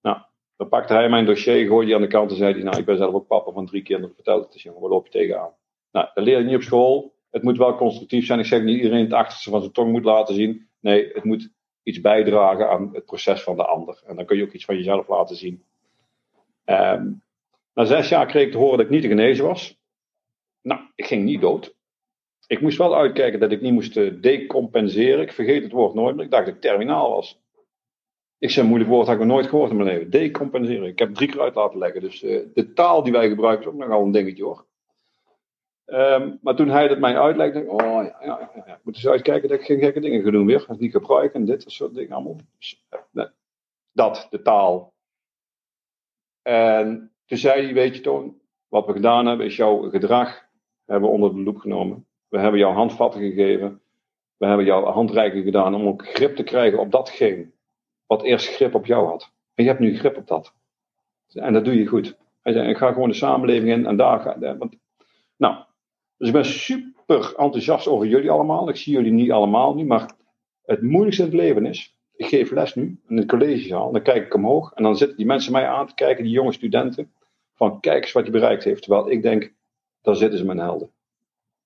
[0.00, 0.18] Nou,
[0.56, 2.84] dan pakte hij mijn dossier, gooide die aan de kant en zei hij, nou, ik
[2.84, 5.54] ben zelf ook papa van drie kinderen, vertel het eens jongen, waar loop je tegenaan?
[5.92, 7.14] Nou, dat leer je niet op school.
[7.30, 8.38] Het moet wel constructief zijn.
[8.38, 10.68] Ik zeg niet iedereen het achterste van zijn tong moet laten zien.
[10.80, 11.50] Nee, het moet
[11.82, 14.02] iets bijdragen aan het proces van de ander.
[14.06, 15.64] En dan kun je ook iets van jezelf laten zien.
[16.64, 17.22] Um,
[17.74, 19.80] na zes jaar kreeg ik te horen dat ik niet te genezen was.
[20.62, 21.74] Nou, ik ging niet dood.
[22.46, 25.22] Ik moest wel uitkijken dat ik niet moest decompenseren.
[25.22, 27.40] Ik vergeet het woord nooit, maar ik dacht dat ik terminaal was.
[28.38, 30.10] Ik zeg een moeilijk woord, had ik nog nooit gehoord in mijn leven.
[30.10, 30.88] Decompenseren.
[30.88, 32.00] Ik heb drie keer uit laten leggen.
[32.00, 34.66] Dus uh, de taal die wij gebruiken is ook nogal een dingetje hoor.
[35.92, 38.94] Um, maar toen hij dat mij uitlegde, dacht ik, oh ja, ja, ja, ik moet
[38.94, 40.64] eens uitkijken dat ik geen gekke dingen ga doen weer.
[40.68, 42.36] Als niet gebruiken en dit, soort dingen allemaal.
[43.92, 44.92] Dat, de taal.
[46.42, 50.46] En toen zei hij, weet je Toon, wat we gedaan hebben is jouw gedrag
[50.86, 52.06] hebben onder de loep genomen.
[52.28, 53.80] We hebben jou handvatten gegeven.
[54.36, 57.50] We hebben jou handreiking gedaan om ook grip te krijgen op datgene
[58.06, 59.32] wat eerst grip op jou had.
[59.54, 60.54] En je hebt nu grip op dat.
[61.32, 62.16] En dat doe je goed.
[62.42, 64.76] Hij zei, ik ga gewoon de samenleving in en daar ga want,
[65.36, 65.64] Nou,
[66.22, 68.68] dus ik ben super enthousiast over jullie allemaal.
[68.68, 70.14] Ik zie jullie niet allemaal nu, maar
[70.64, 74.26] het moeilijkste in het leven is, ik geef les nu in het collegezaal, dan kijk
[74.26, 77.12] ik omhoog en dan zitten die mensen mij aan te kijken, die jonge studenten,
[77.54, 78.82] van kijk eens wat hij bereikt heeft.
[78.82, 79.52] Terwijl ik denk,
[80.02, 80.90] daar zitten ze mijn helden.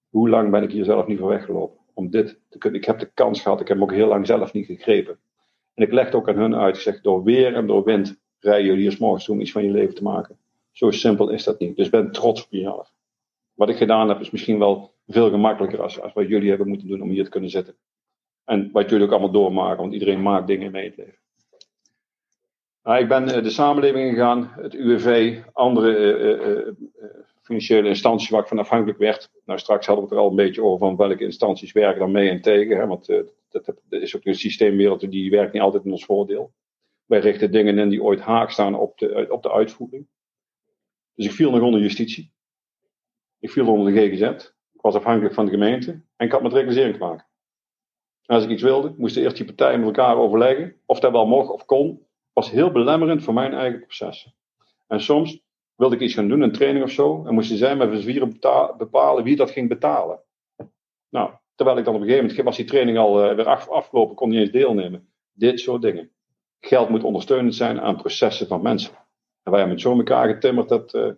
[0.09, 2.81] Hoe lang ben ik hier zelf niet voor weggelopen om dit te kunnen?
[2.81, 5.19] Ik heb de kans gehad, ik heb hem ook heel lang zelf niet gegrepen.
[5.75, 8.67] En ik legde ook aan hun uit, ik zeg, door weer en door wind rijden
[8.67, 10.39] jullie hier morgens om iets van je leven te maken.
[10.73, 11.77] Zo simpel is dat niet.
[11.77, 12.95] Dus ben trots op jezelf.
[13.57, 16.89] Wat ik gedaan heb is misschien wel veel gemakkelijker als, als wat jullie hebben moeten
[16.89, 17.77] doen om hier te kunnen zitten.
[18.45, 21.19] En wat jullie ook allemaal doormaken, want iedereen maakt dingen mee het leven.
[22.83, 26.73] Nou, ik ben de samenleving gegaan, het UWV, andere uh, uh,
[27.43, 29.31] financiële instanties waar ik van afhankelijk werd.
[29.45, 32.11] Nou, straks hadden we het er al een beetje over van welke instanties werken dan
[32.11, 32.77] mee en tegen.
[32.77, 36.53] Hè, want dat, dat, is ook een systeemwereld die werkt niet altijd in ons voordeel.
[37.05, 40.07] Wij richten dingen in die ooit haak staan op de, op de uitvoering.
[41.15, 42.35] Dus ik viel nog onder justitie.
[43.39, 44.51] Ik viel onder de GGZ.
[44.73, 45.91] Ik was afhankelijk van de gemeente.
[45.91, 47.27] En ik had met reclassering te maken.
[48.23, 50.81] als ik iets wilde, moesten eerst die partijen met elkaar overleggen.
[50.87, 52.07] Of dat wel mocht of kon.
[52.33, 54.35] Was heel belemmerend voor mijn eigen proces.
[54.87, 55.41] En soms
[55.75, 57.27] wilde ik iets gaan doen, een training of zo.
[57.27, 58.39] En moesten zij met zwieren
[58.77, 60.21] bepalen wie dat ging betalen.
[61.09, 63.69] Nou, terwijl ik dan op een gegeven moment was die training al uh, weer af,
[63.69, 65.09] afgelopen, kon niet eens deelnemen.
[65.33, 66.11] Dit soort dingen.
[66.61, 68.93] Geld moet ondersteunend zijn aan processen van mensen.
[69.43, 71.11] En wij hebben met zo elkaar getimmerd, dat, uh,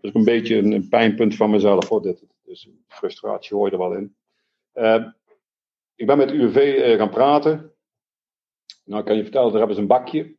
[0.00, 2.24] is een beetje een, pijnpunt van mezelf voor dit.
[2.44, 4.16] Dus frustratie hoor je er wel in.
[4.74, 5.06] Uh,
[5.94, 7.72] ik ben met UWV uh, gaan praten.
[8.84, 10.36] Nou, kan je vertellen, daar hebben ze een bakje.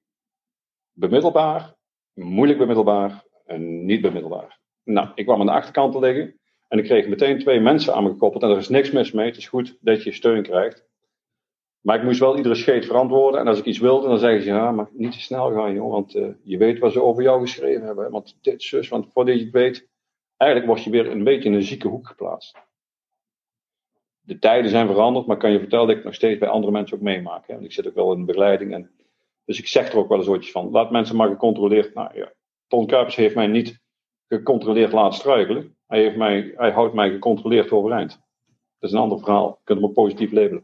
[0.91, 1.75] Bemiddelbaar,
[2.13, 4.59] moeilijk bemiddelbaar en niet bemiddelbaar.
[4.83, 6.39] Nou, ik kwam aan de achterkant te liggen.
[6.67, 8.43] En ik kreeg meteen twee mensen aan me gekoppeld.
[8.43, 9.25] En er is niks mis mee.
[9.25, 10.85] Het is goed dat je steun krijgt.
[11.87, 13.39] Maar ik moest wel iedere scheet verantwoorden.
[13.39, 15.91] En als ik iets wilde, dan zeggen ze: ja, maar niet te snel gaan, joh.
[15.91, 18.11] Want uh, je weet wat ze over jou geschreven hebben.
[18.11, 19.89] Want dit, zus, want voordat je het weet,
[20.37, 22.57] eigenlijk word je weer een beetje in een zieke hoek geplaatst.
[24.19, 26.97] De tijden zijn veranderd, maar kan je vertellen dat ik nog steeds bij andere mensen
[26.97, 27.47] ook meemaak.
[27.47, 27.53] Hè?
[27.53, 28.73] Want ik zit ook wel in begeleiding.
[28.73, 28.91] En,
[29.45, 31.93] dus ik zeg er ook wel eens ooitjes van: laat mensen maar gecontroleerd.
[31.93, 32.33] Nou ja,
[32.67, 33.79] Ton Kuipers heeft mij niet
[34.27, 35.75] gecontroleerd laten struikelen.
[35.87, 38.09] Hij, heeft mij, hij houdt mij gecontroleerd overeind.
[38.79, 39.61] Dat is een ander verhaal.
[39.65, 40.63] Je kunt positief labelen.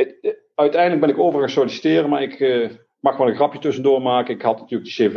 [0.00, 2.70] Eh, uiteindelijk ben ik over solliciteren, maar ik uh,
[3.00, 4.34] mag wel een grapje tussendoor maken.
[4.34, 5.16] Ik had natuurlijk de cv,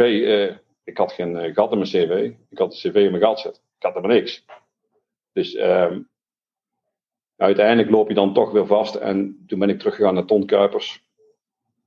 [0.83, 2.31] ik had geen uh, gat in mijn cv.
[2.49, 3.61] Ik had de cv in mijn gat zetten.
[3.77, 4.45] Ik had helemaal niks.
[5.33, 6.09] Dus um,
[7.37, 8.95] uiteindelijk loop je dan toch weer vast.
[8.95, 11.03] En toen ben ik teruggegaan naar Ton Kuipers.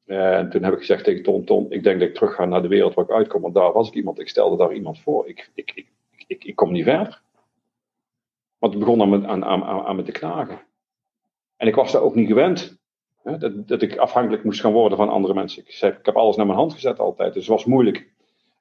[0.06, 2.62] En toen heb ik gezegd tegen Ton, Ton, ik denk dat ik terug ga naar
[2.62, 3.42] de wereld waar ik uitkom.
[3.42, 5.28] Want daar was ik iemand, ik stelde daar iemand voor.
[5.28, 5.86] Ik, ik, ik,
[6.26, 7.22] ik, ik kom niet verder.
[8.58, 10.60] Want ik begon aan, aan, aan, aan me te knagen.
[11.56, 12.78] En ik was daar ook niet gewend.
[13.26, 15.62] Dat, dat ik afhankelijk moest gaan worden van andere mensen.
[15.62, 18.10] Ik, zei, ik heb alles naar mijn hand gezet altijd, dus het was moeilijk.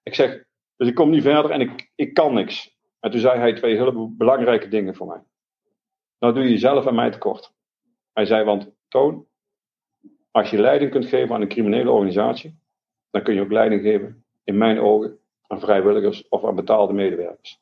[0.03, 0.43] Ik zeg,
[0.77, 2.75] dus ik kom niet verder en ik, ik kan niks.
[2.99, 5.23] En toen zei hij twee hele belangrijke dingen voor mij.
[6.19, 7.53] Nou doe je jezelf en mij tekort.
[8.13, 9.25] Hij zei, want Toon,
[10.31, 12.59] als je leiding kunt geven aan een criminele organisatie,
[13.11, 17.59] dan kun je ook leiding geven, in mijn ogen, aan vrijwilligers of aan betaalde medewerkers.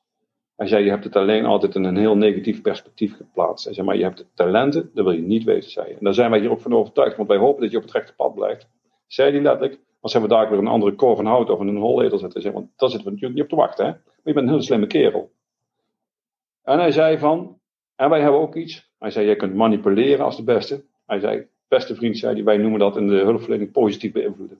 [0.63, 3.65] Hij zei, je hebt het alleen altijd in een heel negatief perspectief geplaatst.
[3.65, 5.93] Hij zei, maar je hebt talenten, dat wil je niet weten, zei je.
[5.93, 7.91] En daar zijn wij hier ook van overtuigd, want wij hopen dat je op het
[7.91, 8.67] rechte pad blijft.
[9.07, 12.17] Zei hij letterlijk, als we daar weer een andere korf van hout of een holledel
[12.17, 12.41] zetten.
[12.41, 13.91] Zei, want daar zitten we natuurlijk niet op te wachten, hè.
[13.91, 15.31] Maar je bent een hele slimme kerel.
[16.63, 17.59] En hij zei van,
[17.95, 18.91] en wij hebben ook iets.
[18.99, 20.83] Hij zei, jij kunt manipuleren als de beste.
[21.05, 24.59] Hij zei, beste vriend, zei hij, wij noemen dat in de hulpverlening positief beïnvloeden.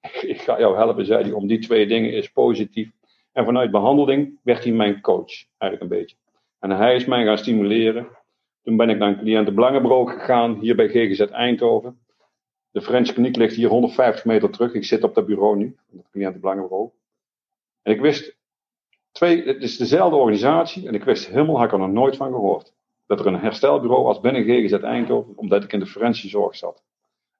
[0.32, 2.90] Ik ga jou helpen, zei hij, om die twee dingen is positief
[3.32, 6.16] en vanuit behandeling werd hij mijn coach, eigenlijk een beetje.
[6.58, 8.08] En hij is mij gaan stimuleren.
[8.62, 12.00] Toen ben ik naar een cliëntenbelangenbureau gegaan, hier bij GGZ Eindhoven.
[12.70, 14.74] De French kliniek ligt hier 150 meter terug.
[14.74, 16.90] Ik zit op dat bureau nu, het cliëntenbelangenbureau.
[17.82, 18.36] En ik wist,
[19.12, 22.32] twee, het is dezelfde organisatie, en ik wist helemaal, had ik er nog nooit van
[22.32, 22.72] gehoord.
[23.06, 26.82] Dat er een herstelbureau was binnen GGZ Eindhoven, omdat ik in de forensische zorg zat.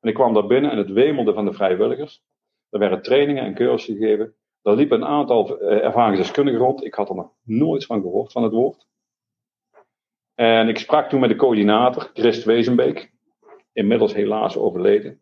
[0.00, 2.22] En ik kwam daar binnen en het wemelde van de vrijwilligers.
[2.70, 4.34] Er werden trainingen en cursussen gegeven.
[4.62, 6.84] Daar liepen een aantal uh, ervaringsdeskundigen rond.
[6.84, 8.86] Ik had er nog nooit van gehoord, van het woord.
[10.34, 13.12] En ik sprak toen met de coördinator, Christ Wezenbeek.
[13.72, 15.20] Inmiddels helaas overleden.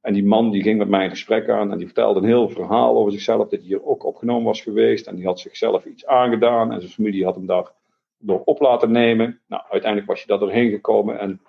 [0.00, 2.48] En die man die ging met mij een gesprek aan en die vertelde een heel
[2.48, 3.38] verhaal over zichzelf.
[3.38, 5.06] Dat hij hier ook opgenomen was geweest.
[5.06, 6.72] En die had zichzelf iets aangedaan.
[6.72, 7.72] En zijn familie had hem daar
[8.18, 9.40] door op laten nemen.
[9.46, 11.18] Nou, uiteindelijk was hij daar doorheen gekomen.
[11.18, 11.40] En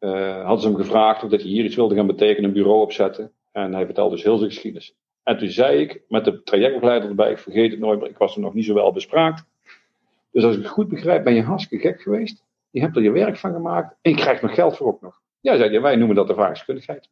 [0.00, 2.80] uh, hadden ze hem gevraagd of dat hij hier iets wilde gaan betekenen, een bureau
[2.80, 3.32] opzetten.
[3.52, 4.94] En hij vertelde dus heel zijn geschiedenis.
[5.26, 8.34] En toen zei ik, met de trajectbegeleider erbij, ik vergeet het nooit, maar ik was
[8.34, 9.44] er nog niet zo wel bespraakt.
[10.30, 12.44] Dus als ik het goed begrijp, ben je hartstikke gek geweest.
[12.70, 15.20] Je hebt er je werk van gemaakt en je krijgt nog geld voor ook nog.
[15.40, 17.08] Ja, zei hij, wij noemen dat ervaringskundigheid.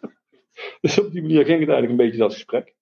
[0.80, 2.74] dus op die manier ging het eigenlijk een beetje dat gesprek.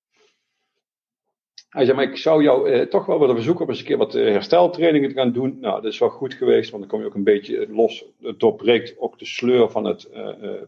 [1.68, 3.96] Hij zei, maar ik zou jou eh, toch wel willen verzoeken om eens een keer
[3.96, 5.58] wat eh, hersteltrainingen te gaan doen.
[5.60, 8.04] Nou, dat is wel goed geweest, want dan kom je ook een beetje los.
[8.22, 10.62] Het doorbreekt ook de sleur van het uh,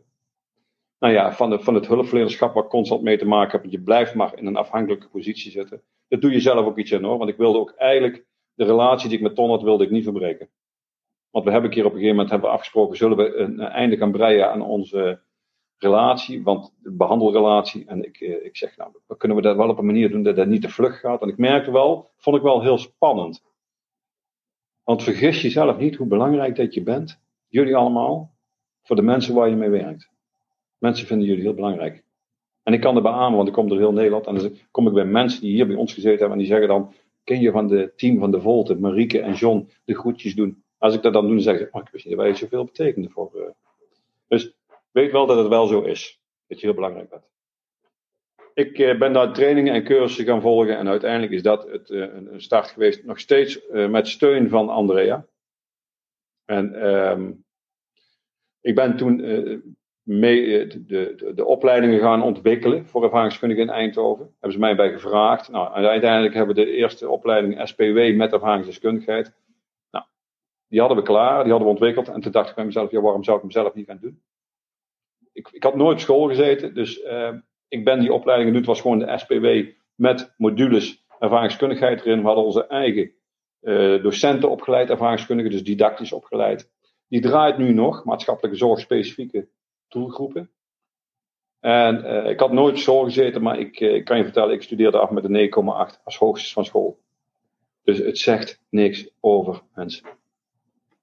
[0.98, 3.72] nou ja, van, de, van het hulpverlenerschap waar constant mee te maken hebt.
[3.72, 5.82] Je blijft maar in een afhankelijke positie zitten.
[6.08, 7.18] Dat doe je zelf ook iets aan hoor.
[7.18, 8.24] Want ik wilde ook eigenlijk
[8.54, 10.48] de relatie die ik met Ton had, wilde ik niet verbreken.
[11.30, 14.12] Want we hebben keer op een gegeven moment hebben afgesproken, zullen we een, einde gaan
[14.12, 15.20] breien aan onze,
[15.78, 17.86] relatie, want de behandelrelatie.
[17.86, 20.36] En ik, eh, ik zeg, nou, kunnen we dat wel op een manier doen dat
[20.36, 21.22] dat niet te vlug gaat.
[21.22, 23.44] En ik merkte wel, vond ik wel heel spannend.
[24.82, 28.34] Want vergis jezelf niet hoe belangrijk dat je bent, jullie allemaal,
[28.82, 30.10] voor de mensen waar je mee werkt.
[30.78, 32.04] Mensen vinden jullie heel belangrijk.
[32.62, 34.26] En ik kan het beamen, want ik kom door heel Nederland.
[34.26, 36.32] En dan kom ik bij mensen die hier bij ons gezeten hebben.
[36.32, 39.70] En die zeggen dan, ken je van de team van de Volte, Marieke en John,
[39.84, 40.62] de groetjes doen.
[40.78, 42.64] Als ik dat dan doe, dan zeg ik, oh, ik wist niet dat wij zoveel
[42.64, 43.30] betekenen voor.
[43.34, 43.42] Uh.
[44.28, 44.54] Dus
[44.90, 46.20] weet wel dat het wel zo is.
[46.46, 47.24] Dat je heel belangrijk bent.
[48.54, 50.78] Ik uh, ben daar trainingen en cursussen gaan volgen.
[50.78, 53.04] En uiteindelijk is dat het, uh, een start geweest.
[53.04, 55.26] Nog steeds met steun van Andrea.
[56.44, 57.44] En um,
[58.60, 59.20] ik ben toen
[60.06, 64.24] mee eh, de, de, de, opleidingen gaan ontwikkelen voor ervaringskundigen in Eindhoven.
[64.24, 65.48] Hebben ze mij bij gevraagd.
[65.48, 69.32] Nou, uiteindelijk hebben we de eerste opleiding SPW met ervaringsdeskundigheid.
[69.90, 70.04] Nou,
[70.68, 72.08] die hadden we klaar, die hadden we ontwikkeld.
[72.08, 74.22] En toen dacht ik bij mezelf, ja, waarom zou ik hem zelf niet gaan doen?
[75.32, 77.32] Ik, ik had nooit op school gezeten, dus uh,
[77.68, 78.58] ik ben die opleiding doen.
[78.58, 82.20] Het was gewoon de SPW met modules ervaringskundigheid erin.
[82.20, 83.12] We hadden onze eigen
[83.60, 86.70] uh, docenten opgeleid, ervaringskundigen, dus didactisch opgeleid.
[87.08, 89.48] Die draait nu nog, maatschappelijke zorg specifieke
[89.88, 90.50] doelgroepen.
[91.60, 94.62] En uh, ik had nooit zo gezeten, maar ik, uh, ik, kan je vertellen, ik
[94.62, 95.50] studeerde af met een
[95.90, 96.98] 9,8 als hoogste van school.
[97.84, 100.06] Dus het zegt niks over mensen.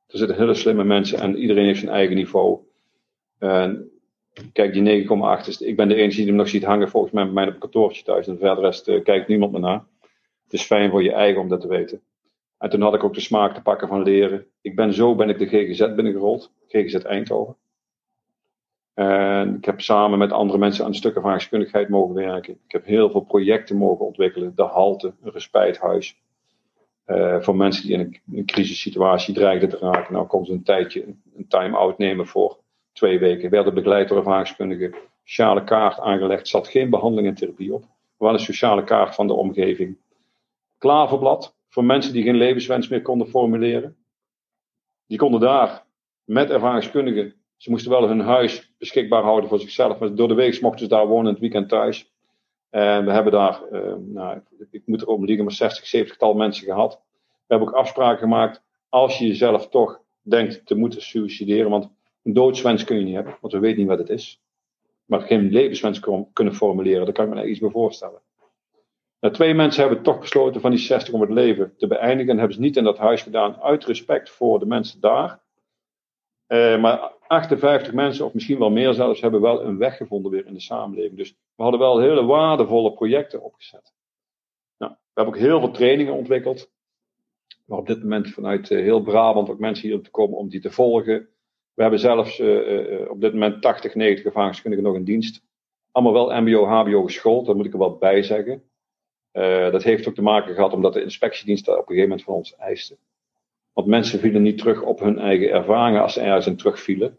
[0.08, 2.60] Er zitten hele slimme mensen en iedereen heeft zijn eigen niveau.
[3.40, 3.92] En
[4.54, 7.24] kijk, die 9,8 is, ik ben de enige die hem nog ziet hangen volgens mij
[7.24, 8.28] bij mij op kantoortje thuis.
[8.28, 9.86] En verder rest uh, kijkt niemand meer naar.
[10.44, 12.02] Het is fijn voor je eigen om dat te weten.
[12.58, 14.46] En toen had ik ook de smaak te pakken van leren.
[14.62, 16.52] Ik ben zo ben ik de GGZ binnengerold.
[16.68, 17.56] GGZ Eindhoven.
[18.94, 22.54] En ik heb samen met andere mensen aan een stuk ervaringskundigheid mogen werken.
[22.54, 24.56] Ik heb heel veel projecten mogen ontwikkelen.
[24.56, 26.22] De Halte, een respijthuis.
[27.08, 30.14] Uh, voor mensen die in een, een crisissituatie dreigden te raken.
[30.14, 32.58] Nou konden ze een tijdje een time-out nemen voor
[32.92, 33.50] twee weken.
[33.50, 34.96] Werden begeleid door ervaringskundigen.
[35.24, 36.48] Sociale kaart aangelegd.
[36.48, 37.84] Zat geen behandeling en therapie op.
[38.18, 39.98] Wel een sociale kaart van de omgeving.
[40.78, 41.56] Klaverblad.
[41.70, 43.96] Voor mensen die geen levenswens meer konden formuleren.
[45.08, 45.86] Die konden daar
[46.24, 50.00] met ervaringskundigen ze moesten wel hun huis beschikbaar houden voor zichzelf.
[50.00, 52.12] Maar door de week mochten ze daar wonen, het weekend thuis.
[52.70, 56.34] En we hebben daar, uh, nou, ik moet er om liggen, maar 60, 70 tal
[56.34, 57.02] mensen gehad.
[57.22, 58.64] We hebben ook afspraken gemaakt.
[58.90, 61.90] Als je jezelf toch denkt te moeten suicideren, want
[62.24, 64.42] een doodswens kun je niet hebben, want we weten niet wat het is.
[65.06, 66.00] Maar geen levenswens
[66.34, 68.22] kunnen formuleren, daar kan ik me iets bij voorstellen.
[69.20, 72.32] Nou, twee mensen hebben toch besloten van die 60 om het leven te beëindigen.
[72.32, 75.40] En hebben ze niet in dat huis gedaan uit respect voor de mensen daar.
[76.48, 80.46] Uh, maar 58 mensen, of misschien wel meer zelfs, hebben wel een weg gevonden weer
[80.46, 81.18] in de samenleving.
[81.18, 83.94] Dus we hadden wel hele waardevolle projecten opgezet.
[84.78, 86.72] Nou, we hebben ook heel veel trainingen ontwikkeld.
[87.66, 90.62] Maar op dit moment vanuit uh, heel Brabant ook mensen hier te komen om die
[90.62, 91.28] te volgen.
[91.74, 95.42] We hebben zelfs uh, op dit moment 80, 90 ervaringskundigen nog in dienst.
[95.92, 98.64] Allemaal wel MBO, HBO geschoold, daar moet ik er wel bij zeggen.
[99.72, 102.56] dat heeft ook te maken gehad omdat de inspectiedienst op een gegeven moment van ons
[102.56, 102.98] eiste.
[103.74, 107.18] Want mensen vielen niet terug op hun eigen ervaringen als ze ergens terugvielen,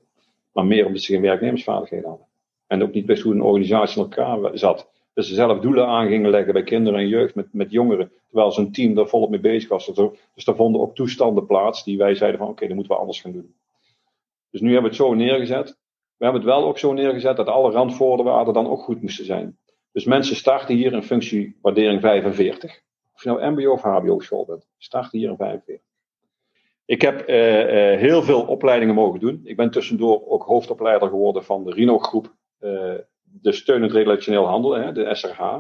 [0.55, 2.27] maar meer omdat ze geen werknemersvaardigheden hadden.
[2.67, 4.91] En ook niet wisten hoe een organisatie in elkaar zat.
[5.15, 8.53] Dus ze zelf doelen aan gingen leggen bij kinderen en jeugd met, met jongeren, terwijl
[8.53, 9.87] zijn team daar volop mee bezig was.
[10.35, 13.01] Dus daar vonden ook toestanden plaats die wij zeiden van oké, okay, dat moeten we
[13.01, 13.55] anders gaan doen.
[14.51, 15.79] Dus nu hebben we het zo neergezet.
[16.17, 19.59] We hebben het wel ook zo neergezet dat alle randvoorwaarden dan ook goed moesten zijn.
[19.93, 22.83] Dus mensen starten hier in functie waardering 45.
[23.15, 25.85] Of je nou MBO of HBO school bent, starten hier in 45.
[26.87, 29.41] Ik heb uh, uh, heel veel opleidingen mogen doen.
[29.45, 34.93] Ik ben tussendoor ook hoofdopleider geworden van de Rino-groep, uh, de steunend relationeel handel, hè,
[34.93, 35.59] de SRH.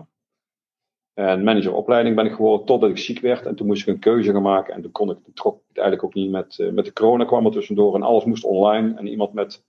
[1.14, 3.46] En manageropleiding ben ik geworden totdat ik ziek werd.
[3.46, 4.74] En toen moest ik een keuze gaan maken.
[4.74, 7.52] En toen kon ik, trok het eigenlijk ook niet met, met de corona kwam er
[7.52, 7.94] tussendoor.
[7.94, 8.94] En alles moest online.
[8.96, 9.64] En iemand met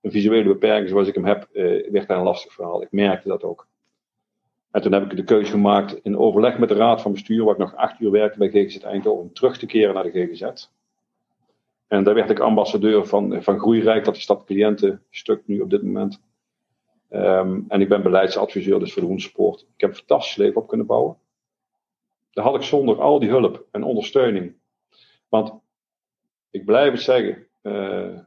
[0.00, 1.48] een visuele beperking zoals ik hem heb,
[1.90, 2.82] werd daar een lastig verhaal.
[2.82, 3.68] Ik merkte dat ook.
[4.70, 7.54] En toen heb ik de keuze gemaakt in overleg met de raad van bestuur, waar
[7.54, 10.68] ik nog acht uur werkte bij GGZ Eindhoven, om terug te keren naar de GGZ.
[11.86, 15.82] En daar werd ik ambassadeur van, van Groeirijk, dat is dat cliëntenstuk nu op dit
[15.82, 16.20] moment.
[17.10, 19.60] Um, en ik ben beleidsadviseur dus voor de Hoensport.
[19.60, 21.16] Ik heb een fantastisch leven op kunnen bouwen.
[22.30, 24.54] Dat had ik zonder al die hulp en ondersteuning.
[25.28, 25.52] Want
[26.50, 28.18] ik blijf het zeggen, uh,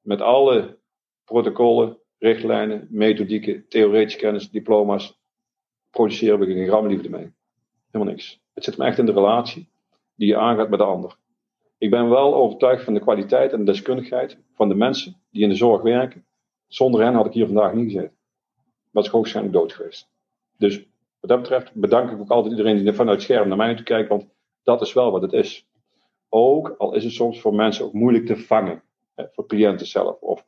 [0.00, 0.78] met alle
[1.24, 5.20] protocollen, richtlijnen, methodieken, theoretische kennis, diploma's,
[5.90, 7.32] produceren we geen gram liefde mee.
[7.90, 8.40] Helemaal niks.
[8.54, 9.68] Het zit me echt in de relatie
[10.14, 11.16] die je aangaat met de ander.
[11.82, 15.48] Ik ben wel overtuigd van de kwaliteit en de deskundigheid van de mensen die in
[15.48, 16.24] de zorg werken.
[16.66, 18.16] Zonder hen had ik hier vandaag niet gezeten.
[18.90, 20.10] Was ik hoogstwaarschijnlijk dood geweest.
[20.58, 20.86] Dus
[21.20, 23.84] wat dat betreft bedank ik ook altijd iedereen die vanuit het scherm naar mij toe
[23.84, 24.28] kijkt, want
[24.62, 25.66] dat is wel wat het is.
[26.28, 28.82] Ook al is het soms voor mensen ook moeilijk te vangen,
[29.14, 30.44] hè, voor cliënten zelf of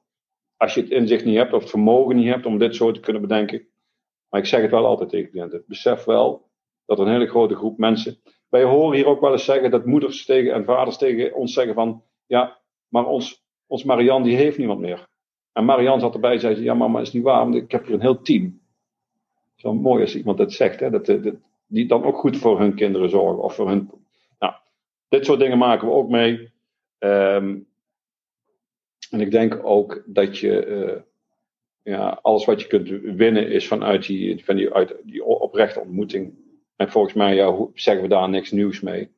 [0.56, 3.00] als je het inzicht niet hebt of het vermogen niet hebt om dit zo te
[3.00, 3.66] kunnen bedenken.
[4.28, 5.64] Maar ik zeg het wel altijd tegen cliënten.
[5.66, 6.48] Besef wel
[6.86, 8.18] dat een hele grote groep mensen.
[8.54, 11.74] Wij horen hier ook wel eens zeggen dat moeders tegen en vaders tegen ons zeggen
[11.74, 15.08] van ja, maar ons, ons Marian die heeft niemand meer.
[15.52, 17.94] En Marian zat erbij en zei: Ja, mama, is niet waar, want ik heb hier
[17.94, 18.60] een heel team.
[19.56, 21.34] Wel mooi als iemand dat zegt, hè, dat, dat,
[21.66, 23.42] die dan ook goed voor hun kinderen zorgen.
[23.42, 23.90] Of voor hun,
[24.38, 24.54] nou,
[25.08, 26.52] dit soort dingen maken we ook mee.
[26.98, 27.58] Ehm,
[29.10, 31.02] en ik denk ook dat je, uh,
[31.94, 36.43] ja, alles wat je kunt winnen is vanuit die, van die, uit die oprechte ontmoeting.
[36.76, 39.12] En volgens mij ja, zeggen we daar niks nieuws mee.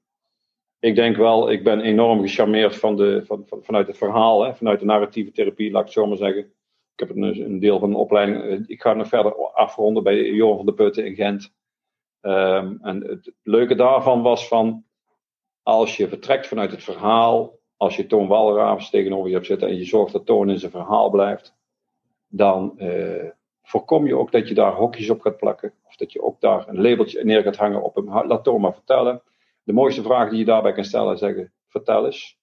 [0.79, 4.55] Ik denk wel, ik ben enorm gecharmeerd van de, van, van, vanuit het verhaal, hè,
[4.55, 6.43] vanuit de narratieve therapie, laat ik het zo maar zeggen.
[6.93, 10.31] Ik heb een, een deel van de opleiding, eh, ik ga nog verder afronden bij
[10.31, 11.55] Johan van de Putten in Gent.
[12.21, 14.85] Um, en het leuke daarvan was van,
[15.63, 19.77] als je vertrekt vanuit het verhaal, als je Toon Walravens tegenover je hebt zitten en
[19.77, 21.57] je zorgt dat Toon in zijn verhaal blijft,
[22.29, 23.31] dan uh,
[23.67, 25.73] voorkom je ook dat je daar hokjes op gaat plakken.
[25.85, 28.27] Of dat je ook daar een labeltje neer gaat hangen op hem.
[28.27, 29.23] Laat Toon maar vertellen.
[29.63, 32.39] De mooiste vraag die je daarbij kan stellen is zeggen, vertel eens.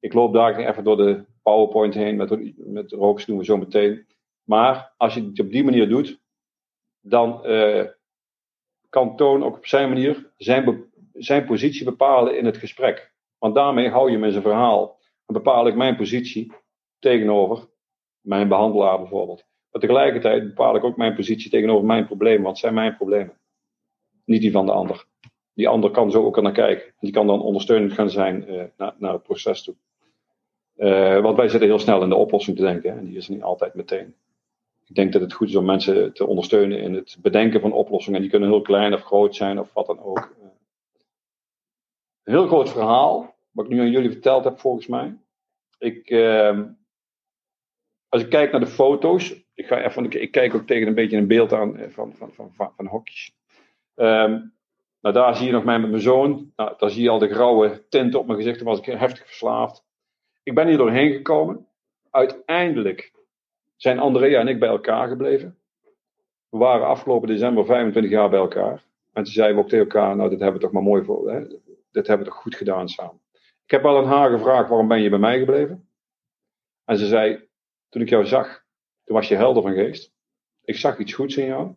[0.00, 4.06] Ik loop daar even door de PowerPoint heen, met, met rooks doen we zo meteen.
[4.44, 6.20] Maar als je het op die manier doet,
[7.00, 7.84] dan uh,
[8.88, 13.12] kan Toon ook op zijn manier zijn, zijn positie bepalen in het gesprek.
[13.38, 14.98] Want daarmee hou je hem zijn verhaal.
[15.26, 16.52] En bepaal ik mijn positie
[16.98, 17.68] tegenover
[18.20, 19.46] mijn behandelaar bijvoorbeeld.
[19.78, 23.38] Tegelijkertijd bepaal ik ook mijn positie tegenover mijn problemen, want het zijn mijn problemen.
[24.24, 25.04] Niet die van de ander.
[25.54, 26.94] Die ander kan zo ook naar kijken.
[27.00, 29.74] Die kan dan ondersteunend gaan zijn uh, naar, naar, het proces toe.
[30.76, 32.98] Uh, want wij zitten heel snel in de oplossing te denken.
[32.98, 34.14] En die is niet altijd meteen.
[34.86, 38.20] Ik denk dat het goed is om mensen te ondersteunen in het bedenken van oplossingen.
[38.20, 40.36] Die kunnen heel klein of groot zijn of wat dan ook.
[42.24, 45.16] Een heel groot verhaal, wat ik nu aan jullie verteld heb volgens mij.
[45.78, 46.60] Ik, uh,
[48.08, 51.16] als ik kijk naar de foto's, ik, ga even, ik kijk ook tegen een beetje
[51.16, 53.36] een beeld aan eh, van, van, van, van, hokjes.
[53.94, 54.56] Um,
[55.00, 56.52] nou, daar zie je nog mij met mijn zoon.
[56.56, 58.58] Nou, daar zie je al de grauwe tint op mijn gezicht.
[58.58, 59.84] Toen was ik heftig verslaafd.
[60.42, 61.66] Ik ben hier doorheen gekomen.
[62.10, 63.12] Uiteindelijk
[63.76, 65.58] zijn Andrea en ik bij elkaar gebleven.
[66.48, 68.82] We waren afgelopen december 25 jaar bij elkaar.
[69.12, 71.30] En toen zeiden we ook tegen elkaar, nou, dit hebben we toch maar mooi voor.
[71.30, 71.40] Hè?
[71.90, 73.20] Dit hebben we toch goed gedaan samen.
[73.64, 75.88] Ik heb wel aan haar gevraagd, waarom ben je bij mij gebleven?
[76.84, 77.47] En ze zei,
[77.88, 78.64] toen ik jou zag,
[79.04, 80.12] toen was je helder van geest.
[80.64, 81.74] Ik zag iets goeds in jou.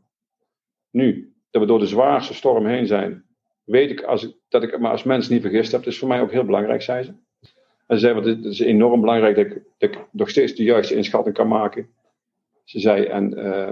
[0.90, 3.26] Nu, dat we door de zwaarste storm heen zijn,
[3.64, 5.84] weet ik, als ik dat ik me als mens niet vergist heb.
[5.84, 7.14] Dat is voor mij ook heel belangrijk, zei ze.
[7.88, 10.96] En ze zei, want het is enorm belangrijk dat ik, dat nog steeds de juiste
[10.96, 11.90] inschatting kan maken.
[12.64, 13.72] Ze zei, en uh,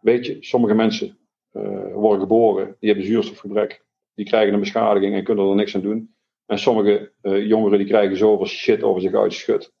[0.00, 1.18] weet je, sommige mensen
[1.52, 3.84] uh, worden geboren, die hebben zuurstofgebrek.
[4.14, 6.14] Die krijgen een beschadiging en kunnen er niks aan doen.
[6.46, 9.72] En sommige uh, jongeren die krijgen zoveel shit over zich uitgeschud.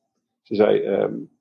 [0.42, 1.37] Ze zei, um,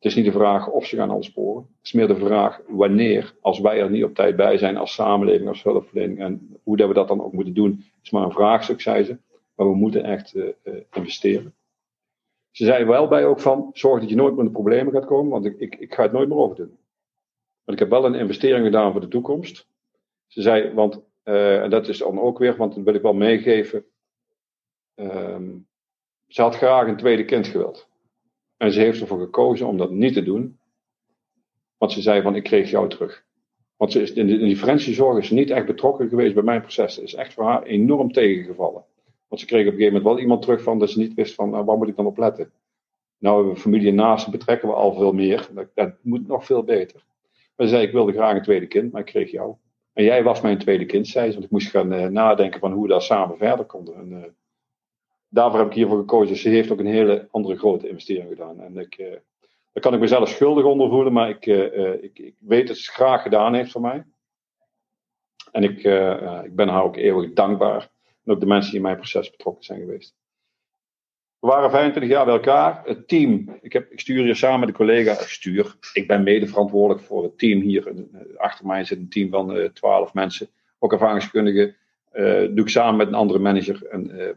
[0.00, 1.62] het is niet de vraag of ze gaan ontsporen.
[1.62, 4.94] Het is meer de vraag wanneer, als wij er niet op tijd bij zijn als
[4.94, 6.20] samenleving, als hulpverlening.
[6.20, 9.18] En hoe dat we dat dan ook moeten doen, is maar een vraagstuk, zei ze.
[9.54, 11.54] Maar we moeten echt uh, uh, investeren.
[12.50, 15.30] Ze zei wel bij ook van, zorg dat je nooit met de problemen gaat komen,
[15.30, 16.78] want ik, ik, ik ga het nooit meer overdoen.
[17.64, 19.68] Want ik heb wel een investering gedaan voor de toekomst.
[20.26, 23.14] Ze zei, want, uh, en dat is dan ook weer, want dat wil ik wel
[23.14, 23.84] meegeven.
[24.94, 25.66] Um,
[26.26, 27.89] ze had graag een tweede kind gewild.
[28.60, 30.58] En ze heeft ervoor gekozen om dat niet te doen.
[31.78, 33.24] Want ze zei van, ik kreeg jou terug.
[33.76, 36.96] Want ze is, in, die forensische is ze niet echt betrokken geweest bij mijn proces.
[36.96, 38.84] Het is echt voor haar enorm tegengevallen.
[39.28, 41.34] Want ze kreeg op een gegeven moment wel iemand terug van dat ze niet wist
[41.34, 42.52] van, nou, waar moet ik dan op letten?
[43.18, 45.48] Nou hebben we familie naast, betrekken we al veel meer.
[45.54, 47.04] Dat, dat, moet nog veel beter.
[47.56, 49.54] Maar ze zei, ik wilde graag een tweede kind, maar ik kreeg jou.
[49.92, 51.32] En jij was mijn tweede kind, zei ze.
[51.32, 53.94] Want ik moest gaan uh, nadenken van hoe we daar samen verder konden.
[53.94, 54.24] En, uh,
[55.30, 56.36] daarvoor heb ik hiervoor gekozen.
[56.36, 58.60] Ze heeft ook een hele andere grote investering gedaan.
[58.60, 59.10] En ik, uh,
[59.72, 62.82] daar kan ik mezelf schuldig onder voelen, maar ik, uh, ik, ik, weet dat ze
[62.82, 64.04] het graag gedaan heeft voor mij.
[65.52, 65.76] En ik,
[66.44, 67.90] ik ben haar ook eeuwig dankbaar.
[68.24, 70.14] En ook de mensen die in mijn proces betrokken zijn geweest.
[71.38, 72.82] We waren 25 jaar bij elkaar.
[72.84, 76.22] Het team, ik, heb, ik stuur hier samen met een collega, ik stuur, ik ben
[76.22, 77.92] mede verantwoordelijk voor het team hier.
[78.36, 81.76] Achter mij zit een team van uh, 12 mensen, ook ervaringskundigen.
[82.54, 83.86] Doe ik samen met een andere manager.
[83.86, 84.36] En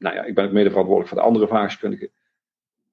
[0.00, 2.10] nou ja, ik ben ook mede verantwoordelijk voor de andere ervaringskundigen.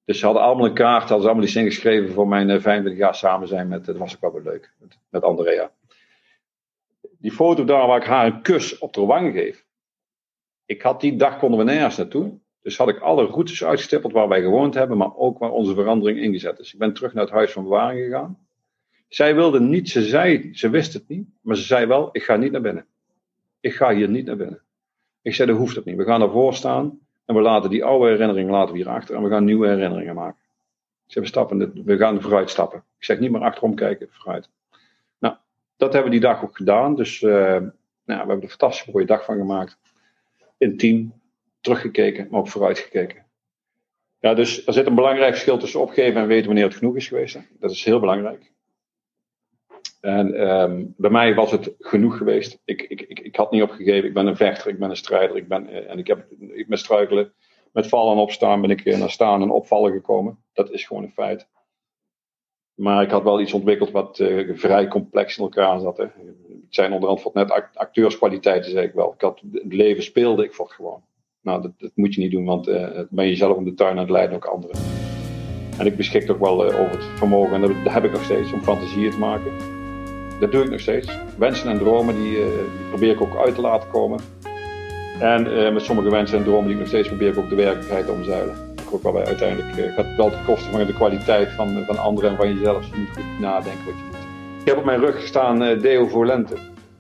[0.06, 3.16] Dus ze hadden allemaal een kaart, hadden ze allemaal iets ingeschreven voor mijn 25 jaar
[3.16, 5.72] samen zijn met, dat was ook wel weer leuk, met, met Andrea.
[7.20, 9.66] Die foto daar waar ik haar een kus op de wang geef.
[10.66, 12.40] Ik had die dag konden we nergens naartoe.
[12.62, 16.20] Dus had ik alle routes uitgestippeld waar wij gewoond hebben, maar ook waar onze verandering
[16.20, 16.74] ingezet is.
[16.74, 18.48] Ik ben terug naar het huis van bewaring gegaan.
[19.08, 22.36] Zij wilde niet, ze zei, ze wist het niet, maar ze zei wel, ik ga
[22.36, 22.86] niet naar binnen.
[23.60, 24.62] Ik ga hier niet naar binnen.
[25.28, 25.96] Ik zei, dat hoeft het niet.
[25.96, 29.24] We gaan ervoor staan en we laten die oude herinneringen laten we hier achter en
[29.24, 30.40] we gaan nieuwe herinneringen maken.
[31.08, 32.84] Ik we, stappen, we gaan vooruit stappen.
[32.98, 34.50] Ik zeg niet meer achterom kijken, vooruit.
[35.20, 35.36] Nou,
[35.78, 36.96] dat hebben we die dag ook gedaan.
[36.96, 37.72] Dus uh, nou,
[38.06, 39.78] we hebben er een fantastische mooie dag van gemaakt.
[40.58, 41.14] In team,
[41.62, 43.26] teruggekeken, maar ook vooruit gekeken.
[44.20, 47.08] Ja, dus er zit een belangrijk verschil tussen opgeven en weten wanneer het genoeg is
[47.08, 47.40] geweest.
[47.60, 48.52] Dat is heel belangrijk.
[50.02, 52.62] En um, bij mij was het genoeg geweest.
[52.66, 54.08] Ik, ik, ik, ik, had niet opgegeven.
[54.08, 55.38] Ik ben een vechter, ik ben een strijder.
[55.38, 57.34] Ik ben, uh, en ik heb ik met struikelen,
[57.72, 60.38] met vallen en opstaan ben ik uh, naar staan en opvallen gekomen.
[60.54, 61.48] Dat is gewoon een feit.
[62.74, 65.98] Maar ik had wel iets ontwikkeld wat uh, vrij complex in elkaar zat.
[65.98, 66.04] Hè.
[66.04, 69.14] Het zijn onderhand net acteurskwaliteiten, zeg ik wel.
[69.14, 71.04] Ik had, het leven speelde ik voor gewoon.
[71.42, 73.92] Nou, dat, dat, moet je niet doen, want uh, ben je zelf om de tuin
[73.92, 75.07] aan het leiden, ook anderen.
[75.78, 78.54] En ik beschik ook wel uh, over het vermogen, en dat, heb ik nog steeds,
[78.54, 79.52] om fantasieën te maken.
[80.40, 81.08] Dat doe ik nog steeds.
[81.38, 84.20] Wensen en dromen, die, die probeer ik ook uit te laten komen.
[85.20, 88.10] En met sommige wensen en dromen die ik nog steeds probeer ik ook de werkelijkheid
[88.10, 88.56] omzuilen.
[88.92, 92.54] Ook waarbij uiteindelijk gaat wel ten koste van de kwaliteit van, van anderen en van
[92.54, 92.86] jezelf.
[92.86, 94.20] Je moet goed nadenken wat je doet.
[94.62, 96.56] Ik heb op mijn rug gestaan Deo Volente.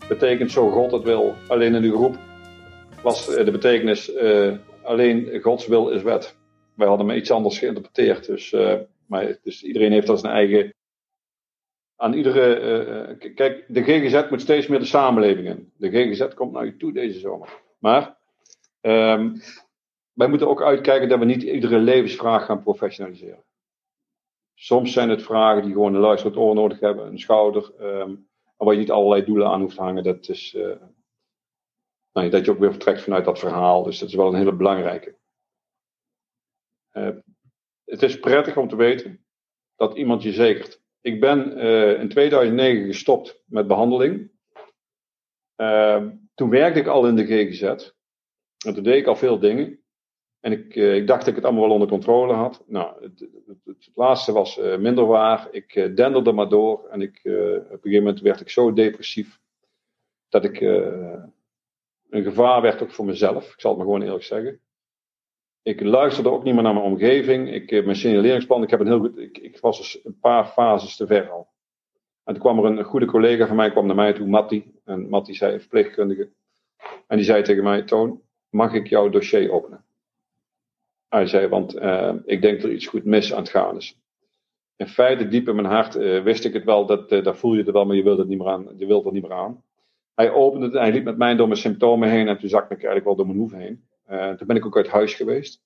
[0.07, 2.17] Betekent zo God het wil, alleen in de groep
[3.01, 4.11] was de betekenis
[4.83, 6.36] alleen Gods wil is wet.
[6.77, 8.25] Wij hadden me iets anders geïnterpreteerd.
[8.25, 10.73] Dus, uh, maar, dus iedereen heeft dat zijn eigen.
[11.95, 12.59] Aan iedere.
[13.19, 15.71] Uh, kijk, de GGZ moet steeds meer de samenleving in.
[15.77, 17.61] De GGZ komt naar je toe deze zomer.
[17.79, 18.17] Maar
[18.81, 19.41] um,
[20.13, 23.43] wij moeten ook uitkijken dat we niet iedere levensvraag gaan professionaliseren.
[24.53, 28.73] Soms zijn het vragen die gewoon een luisterend oor nodig hebben, een schouder, um, waar
[28.73, 30.03] je niet allerlei doelen aan hoeft te hangen.
[30.03, 30.57] Dat is,
[32.11, 33.83] nou, dat je ook weer vertrekt vanuit dat verhaal.
[33.83, 35.16] Dus dat is wel een hele belangrijke.
[36.97, 37.09] Uh,
[37.85, 39.25] het is prettig om te weten
[39.75, 40.81] dat iemand je zekert.
[41.01, 44.31] Ik ben uh, in 2009 gestopt met behandeling.
[45.57, 47.61] Uh, toen werkte ik al in de GGZ.
[48.65, 49.81] En toen deed ik al veel dingen.
[50.39, 52.63] En ik, ik dacht dat ik het allemaal wel onder controle had.
[52.67, 55.47] Nou, het, het, het, het laatste was minder waar.
[55.51, 56.87] Ik denderde maar door.
[56.89, 59.39] En ik, op een gegeven moment werd ik zo depressief.
[60.29, 60.61] Dat ik
[62.09, 63.53] een gevaar werd ook voor mezelf.
[63.53, 64.61] Ik zal het maar gewoon eerlijk zeggen.
[65.67, 67.53] Ik luisterde ook niet meer naar mijn omgeving.
[67.53, 70.95] Ik, mijn signaleringsplan, ik, heb een heel goed, ik, ik was dus een paar fases
[70.95, 71.47] te ver al.
[72.23, 74.73] En toen kwam er een goede collega van mij kwam naar mij toe, Matti.
[74.85, 76.29] En Matti zei, verpleegkundige.
[77.07, 79.85] En die zei tegen mij, Toon, mag ik jouw dossier openen?
[81.09, 83.99] Hij zei, want uh, ik denk dat er iets goed mis aan het gaan is.
[84.75, 87.63] In feite, diep in mijn hart, uh, wist ik het wel, dat, daar voel je
[87.63, 88.67] het wel, maar je wilt het niet meer aan.
[88.77, 89.63] Je wilt er niet meer aan.
[90.15, 92.73] Hij opende het en hij liep met mij door mijn symptomen heen en toen zakte
[92.73, 93.87] ik eigenlijk wel door mijn hoef heen.
[94.09, 95.61] Uh, toen ben ik ook uit huis geweest.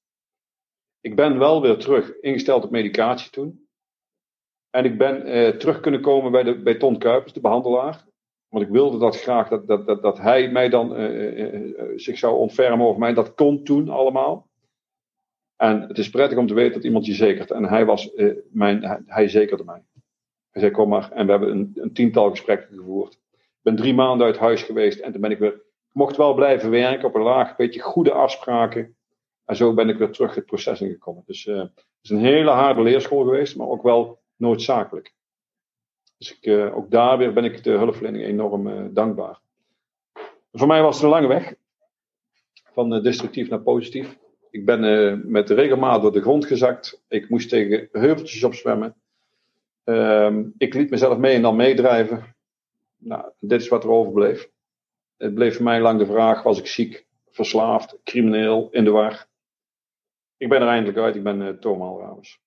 [1.01, 3.67] Ik ben wel weer terug ingesteld op medicatie toen.
[4.69, 8.05] En ik ben uh, terug kunnen komen bij, de, bij Ton Kuipers, de behandelaar.
[8.47, 12.35] Want ik wilde dat graag, dat, dat, dat, dat hij mij dan uh, zich zou
[12.35, 13.13] ontfermen over mij.
[13.13, 14.49] Dat kon toen allemaal.
[15.55, 17.51] En het is prettig om te weten dat iemand je zekert.
[17.51, 18.09] En hij, was,
[18.49, 19.83] mijn, hij, zekerde mij.
[20.51, 21.11] Hij zei, kom maar.
[21.11, 23.21] En we hebben een, een tiental gesprekken gevoerd
[23.61, 25.61] ben drie maanden uit huis geweest en toen ben ik weer, ik
[25.91, 28.95] mocht wel blijven werken op een laag, beetje goede afspraken.
[29.45, 31.23] En zo ben ik weer terug het proces ingekomen.
[31.25, 35.13] Dus uh, het is een hele harde leerschool geweest, maar ook wel noodzakelijk.
[36.17, 39.39] Dus ik, uh, ook daar weer ben ik de hulpverlening enorm uh, dankbaar.
[40.51, 41.53] Voor mij was het een lange weg.
[42.73, 44.17] Van destructief naar positief.
[44.51, 47.03] Ik ben met regelmaat door de grond gezakt.
[47.07, 48.95] Ik moest tegen heuveltjes opzwemmen.
[49.83, 52.35] Ehm, ik liet mezelf mee en dan meedrijven
[53.01, 54.49] nou, dit is wat er overbleef.
[55.22, 59.28] Het bleef voor mij lang de vraag: was ik ziek, verslaafd, crimineel, in de war?
[60.38, 62.41] Ik ben er eindelijk uit, ik ben uh, Ramers.